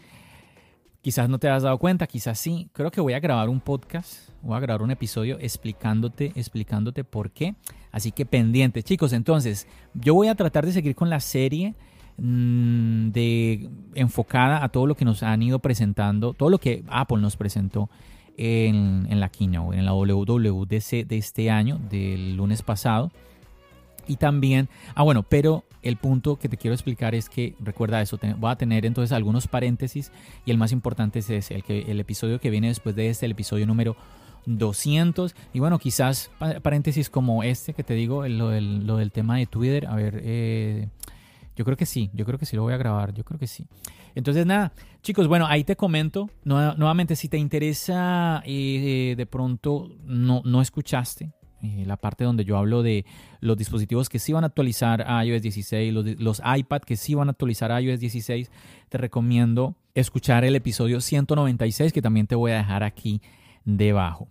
Quizás 1.03 1.29
no 1.29 1.39
te 1.39 1.49
has 1.49 1.63
dado 1.63 1.79
cuenta, 1.79 2.07
quizás 2.07 2.39
sí. 2.39 2.69
Creo 2.73 2.91
que 2.91 3.01
voy 3.01 3.15
a 3.15 3.21
grabar 3.21 3.49
un 3.49 3.61
podcast, 3.61 4.31
voy 4.43 4.57
a 4.57 4.61
grabar 4.61 4.83
un 4.83 4.91
episodio 4.91 5.39
explicándote, 5.41 6.33
explicándote 6.37 7.03
por 7.03 7.31
qué. 7.31 7.57
Así 7.91 8.13
que 8.13 8.25
pendiente, 8.25 8.83
chicos. 8.83 9.13
Entonces, 9.13 9.67
yo 9.95 10.15
voy 10.15 10.29
a 10.29 10.35
tratar 10.35 10.65
de 10.65 10.73
seguir 10.73 10.95
con 10.95 11.11
la 11.11 11.21
serie 11.21 11.75
mmm, 12.19 13.09
de 13.11 13.69
enfocada 13.95 14.63
a 14.63 14.69
todo 14.69 14.87
lo 14.87 14.95
que 14.95 15.05
nos 15.05 15.23
han 15.25 15.43
ido 15.43 15.59
presentando, 15.59 16.35
todo 16.35 16.51
lo 16.51 16.59
que 16.59 16.85
Apple 16.89 17.19
nos 17.19 17.37
presentó 17.37 17.91
en, 18.37 19.09
en 19.11 19.19
la 19.19 19.29
keynote, 19.29 19.77
en 19.77 19.85
la 19.85 19.93
WWDC 19.93 21.07
de 21.07 21.17
este 21.17 21.51
año, 21.51 21.81
del 21.91 22.37
lunes 22.37 22.63
pasado. 22.63 23.11
Y 24.09 24.17
también, 24.17 24.69
ah 24.95 25.05
bueno, 25.05 25.23
pero 25.23 25.65
el 25.83 25.97
punto 25.97 26.37
que 26.37 26.49
te 26.49 26.57
quiero 26.57 26.75
explicar 26.75 27.15
es 27.15 27.29
que, 27.29 27.55
recuerda 27.61 28.03
eso, 28.03 28.19
voy 28.39 28.51
a 28.51 28.57
tener 28.57 28.85
entonces 28.85 29.13
algunos 29.13 29.47
paréntesis 29.47 30.11
y 30.45 30.51
el 30.51 30.59
más 30.59 30.73
importante 30.73 31.21
es 31.21 31.31
ese, 31.31 31.55
el, 31.55 31.63
que, 31.63 31.83
el 31.83 32.01
episodio 32.01 32.41
que 32.41 32.51
viene 32.51 32.69
después 32.69 32.97
de 32.97 33.09
este, 33.09 33.27
el 33.27 33.33
episodio 33.33 33.67
número 33.67 33.97
200. 34.47 35.35
Y 35.53 35.61
bueno, 35.61 35.79
quizás 35.79 36.31
paréntesis 36.63 37.11
como 37.11 37.43
este 37.43 37.75
que 37.75 37.85
te 37.85 37.95
digo, 37.95 38.27
lo 38.27 38.49
del, 38.49 39.13
tema 39.13 39.37
de 39.37 39.47
Twitter, 39.47 39.87
a 39.87 39.95
ver, 39.95 40.21
eh, 40.25 40.89
yo 41.57 41.65
creo 41.65 41.77
que 41.77 41.87
sí, 41.87 42.11
yo 42.15 42.25
creo 42.25 42.39
que 42.39 42.47
sí 42.47 42.57
lo 42.57 42.63
voy 42.63 42.73
a 42.73 42.77
grabar, 42.77 43.13
yo 43.15 43.25
creo 43.25 43.39
que 43.39 43.47
sí. 43.47 43.67
Entonces 44.15 44.47
nada, 44.47 44.73
chicos, 45.03 45.29
bueno, 45.29 45.47
ahí 45.47 45.65
te 45.65 45.77
comento, 45.77 46.31
nuevamente, 46.45 47.15
si 47.15 47.29
te 47.29 47.37
interesa 47.37 48.43
eh, 48.45 49.15
de 49.17 49.27
pronto 49.27 49.91
no, 50.05 50.43
no 50.45 50.61
escuchaste 50.61 51.33
eh, 51.63 51.85
la 51.87 51.97
parte 51.97 52.25
donde 52.25 52.45
yo 52.45 52.57
hablo 52.57 52.83
de 52.83 53.05
los 53.41 53.57
dispositivos 53.57 54.09
que 54.09 54.19
sí 54.19 54.33
van 54.33 54.45
a 54.45 54.49
actualizar 54.49 55.05
a 55.07 55.25
iOS 55.25 55.43
16, 55.43 55.93
los, 55.93 56.07
los 56.21 56.43
iPad 56.45 56.83
que 56.83 56.97
sí 56.97 57.15
van 57.15 57.29
a 57.29 57.33
actualizar 57.33 57.73
a 57.73 57.81
iOS 57.81 58.01
16, 58.01 58.51
te 58.89 58.99
recomiendo 58.99 59.75
escuchar 59.95 60.45
el 60.45 60.55
episodio 60.55 61.01
196 61.01 61.93
que 61.93 62.03
también 62.03 62.27
te 62.27 62.35
voy 62.35 62.53
a 62.53 62.59
dejar 62.59 62.83
aquí 62.85 63.21
debajo. 63.65 64.29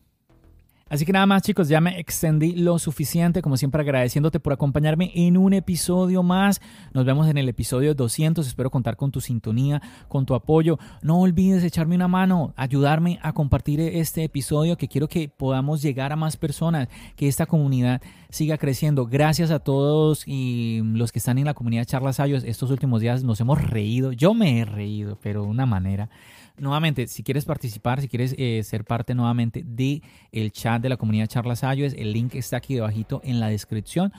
Así 0.90 1.06
que 1.06 1.12
nada 1.12 1.26
más 1.26 1.42
chicos, 1.42 1.68
ya 1.68 1.82
me 1.82 2.00
extendí 2.00 2.54
lo 2.56 2.80
suficiente, 2.80 3.42
como 3.42 3.58
siempre 3.58 3.82
agradeciéndote 3.82 4.40
por 4.40 4.54
acompañarme 4.54 5.12
en 5.16 5.36
un 5.36 5.54
episodio 5.54 6.24
más. 6.24 6.62
Nos 6.94 7.06
vemos 7.06 7.28
en 7.28 7.38
el 7.38 7.50
episodio 7.50 7.94
200, 7.94 8.48
espero 8.48 8.70
contar 8.70 8.96
con 8.96 9.12
tu 9.12 9.20
sintonía, 9.20 9.82
con 10.08 10.26
tu 10.26 10.34
apoyo. 10.34 10.80
No 11.02 11.20
olvides 11.20 11.64
echarme 11.64 11.96
una 11.96 12.08
mano, 12.08 12.54
ayudarme 12.56 13.20
a 13.22 13.34
compartir 13.34 13.82
este 13.82 14.24
episodio 14.24 14.78
que 14.78 14.88
quiero 14.88 15.10
que 15.10 15.28
podamos 15.28 15.82
llegar 15.82 16.14
a 16.14 16.16
más 16.16 16.38
personas, 16.38 16.88
que 17.18 17.28
esta 17.28 17.46
comunidad 17.46 18.02
siga 18.30 18.58
creciendo. 18.58 19.08
Gracias 19.08 19.52
a 19.52 19.60
todos 19.60 20.24
y 20.26 20.82
los 20.84 21.12
que 21.12 21.20
están 21.20 21.38
en 21.38 21.46
la 21.46 21.54
comunidad 21.54 21.86
Charlas 21.86 22.22
Ayos. 22.22 22.44
Estos 22.46 22.72
últimos 22.72 23.02
días 23.02 23.24
nos 23.24 23.42
hemos 23.42 23.62
reído, 23.62 24.14
yo 24.14 24.34
me 24.34 24.60
he 24.60 24.66
reído, 24.66 25.18
pero 25.22 25.42
de 25.42 25.48
una 25.48 25.66
manera 25.66 26.10
nuevamente, 26.58 27.08
si 27.08 27.24
quieres 27.24 27.46
participar, 27.46 28.02
si 28.02 28.08
quieres 28.08 28.36
eh, 28.38 28.62
ser 28.64 28.84
parte 28.86 29.16
nuevamente 29.16 29.64
de 29.66 30.02
el 30.32 30.52
chat 30.52 30.82
de 30.82 30.90
la 30.90 30.98
comunidad 30.98 31.28
Charlas 31.28 31.64
iOS, 31.64 31.94
el 31.94 32.14
link 32.14 32.36
está 32.36 32.58
aquí 32.58 32.76
debajito 32.76 33.22
en 33.24 33.40
la 33.40 33.48
descripción. 33.48 34.12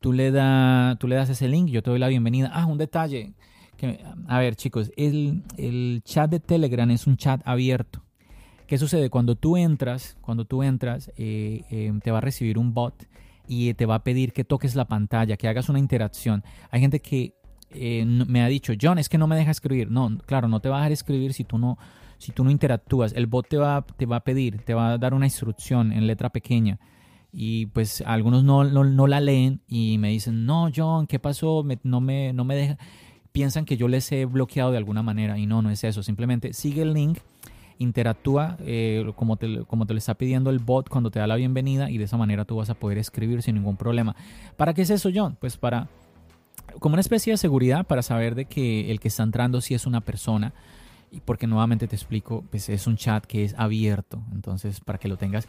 Tú 0.00 0.12
le, 0.12 0.30
das 0.30 1.30
ese 1.30 1.48
link, 1.48 1.68
yo 1.68 1.82
te 1.82 1.90
doy 1.90 1.98
la 1.98 2.08
bienvenida. 2.08 2.50
Ah, 2.52 2.66
un 2.66 2.78
detalle. 2.78 3.32
Que, 3.76 4.04
a 4.28 4.38
ver, 4.38 4.54
chicos, 4.54 4.92
el, 4.96 5.42
el 5.56 6.02
chat 6.04 6.30
de 6.30 6.40
Telegram 6.40 6.90
es 6.90 7.06
un 7.06 7.16
chat 7.16 7.40
abierto. 7.44 8.04
¿Qué 8.66 8.78
sucede? 8.78 9.10
Cuando 9.10 9.36
tú 9.36 9.56
entras, 9.56 10.16
cuando 10.20 10.46
tú 10.46 10.62
entras, 10.62 11.10
eh, 11.16 11.62
eh, 11.70 11.92
te 12.02 12.10
va 12.10 12.18
a 12.18 12.20
recibir 12.22 12.58
un 12.58 12.72
bot 12.72 13.06
y 13.46 13.74
te 13.74 13.84
va 13.84 13.96
a 13.96 14.04
pedir 14.04 14.32
que 14.32 14.44
toques 14.44 14.74
la 14.74 14.86
pantalla, 14.86 15.36
que 15.36 15.48
hagas 15.48 15.68
una 15.68 15.78
interacción. 15.78 16.42
Hay 16.70 16.80
gente 16.80 17.00
que 17.00 17.34
eh, 17.74 18.04
me 18.04 18.42
ha 18.42 18.48
dicho, 18.48 18.72
John, 18.80 18.98
es 18.98 19.08
que 19.08 19.18
no 19.18 19.26
me 19.26 19.36
deja 19.36 19.50
escribir. 19.50 19.90
No, 19.90 20.18
claro, 20.26 20.48
no 20.48 20.60
te 20.60 20.68
va 20.68 20.76
a 20.76 20.78
dejar 20.80 20.92
escribir 20.92 21.32
si 21.32 21.44
tú 21.44 21.58
no, 21.58 21.78
si 22.18 22.32
tú 22.32 22.44
no 22.44 22.50
interactúas. 22.50 23.12
El 23.12 23.26
bot 23.26 23.48
te 23.48 23.56
va, 23.56 23.84
te 23.96 24.06
va 24.06 24.16
a 24.16 24.20
pedir, 24.20 24.58
te 24.64 24.74
va 24.74 24.92
a 24.92 24.98
dar 24.98 25.14
una 25.14 25.26
instrucción 25.26 25.92
en 25.92 26.06
letra 26.06 26.30
pequeña. 26.30 26.78
Y 27.32 27.66
pues 27.66 28.02
algunos 28.06 28.44
no, 28.44 28.64
no, 28.64 29.06
la 29.06 29.20
leen 29.20 29.60
y 29.66 29.98
me 29.98 30.10
dicen, 30.10 30.46
no, 30.46 30.70
John, 30.74 31.06
¿qué 31.06 31.18
pasó? 31.18 31.64
no, 31.82 32.00
me, 32.00 32.32
no 32.32 32.44
me 32.44 32.54
deja. 32.54 32.78
Piensan 33.32 33.64
que 33.64 33.76
yo 33.76 33.88
les 33.88 34.10
he 34.12 34.24
bloqueado 34.26 34.70
de 34.70 34.78
alguna 34.78 35.02
manera 35.02 35.36
y 35.36 35.46
no, 35.46 35.60
no 35.60 35.70
es 35.70 35.82
eso. 35.82 36.04
Simplemente 36.04 36.52
sigue 36.52 36.82
el 36.82 36.94
link, 36.94 37.18
interactúa 37.78 38.56
eh, 38.60 39.12
como, 39.16 39.36
te, 39.36 39.64
como 39.64 39.84
te 39.86 39.94
lo 39.94 39.98
está 39.98 40.14
pidiendo 40.14 40.50
el 40.50 40.60
bot 40.60 40.88
cuando 40.88 41.10
te 41.10 41.18
da 41.18 41.26
la 41.26 41.34
bienvenida 41.34 41.90
y 41.90 41.98
de 41.98 42.04
esa 42.04 42.16
manera 42.16 42.44
tú 42.44 42.54
vas 42.56 42.70
a 42.70 42.74
poder 42.74 42.98
escribir 42.98 43.42
sin 43.42 43.56
ningún 43.56 43.76
problema. 43.76 44.14
¿Para 44.56 44.72
qué 44.72 44.82
es 44.82 44.90
eso, 44.90 45.10
John? 45.12 45.36
Pues 45.40 45.56
para 45.56 45.88
como 46.78 46.94
una 46.94 47.00
especie 47.00 47.32
de 47.32 47.36
seguridad 47.36 47.86
para 47.86 48.02
saber 48.02 48.34
de 48.34 48.46
que 48.46 48.90
el 48.90 49.00
que 49.00 49.08
está 49.08 49.22
entrando 49.22 49.60
sí 49.60 49.74
es 49.74 49.86
una 49.86 50.00
persona. 50.00 50.52
Y 51.10 51.20
porque 51.20 51.46
nuevamente 51.46 51.86
te 51.86 51.94
explico, 51.94 52.44
pues 52.50 52.68
es 52.68 52.86
un 52.86 52.96
chat 52.96 53.24
que 53.24 53.44
es 53.44 53.54
abierto. 53.56 54.22
Entonces, 54.32 54.80
para 54.80 54.98
que 54.98 55.08
lo 55.08 55.16
tengas 55.16 55.46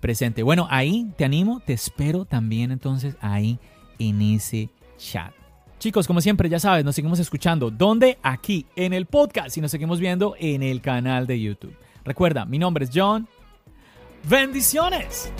presente. 0.00 0.42
Bueno, 0.42 0.66
ahí 0.70 1.10
te 1.16 1.24
animo, 1.24 1.60
te 1.60 1.72
espero 1.72 2.24
también 2.24 2.70
entonces 2.70 3.16
ahí 3.20 3.58
en 3.98 4.20
ese 4.22 4.68
chat. 4.98 5.32
Chicos, 5.78 6.06
como 6.06 6.20
siempre, 6.20 6.48
ya 6.48 6.58
sabes, 6.58 6.84
nos 6.84 6.94
seguimos 6.96 7.20
escuchando. 7.20 7.70
¿Dónde? 7.70 8.18
Aquí, 8.22 8.66
en 8.74 8.92
el 8.92 9.06
podcast. 9.06 9.56
Y 9.56 9.60
nos 9.60 9.70
seguimos 9.70 10.00
viendo 10.00 10.34
en 10.38 10.62
el 10.62 10.80
canal 10.80 11.26
de 11.26 11.40
YouTube. 11.40 11.76
Recuerda, 12.04 12.44
mi 12.44 12.58
nombre 12.58 12.84
es 12.84 12.90
John. 12.92 13.28
Bendiciones. 14.28 15.32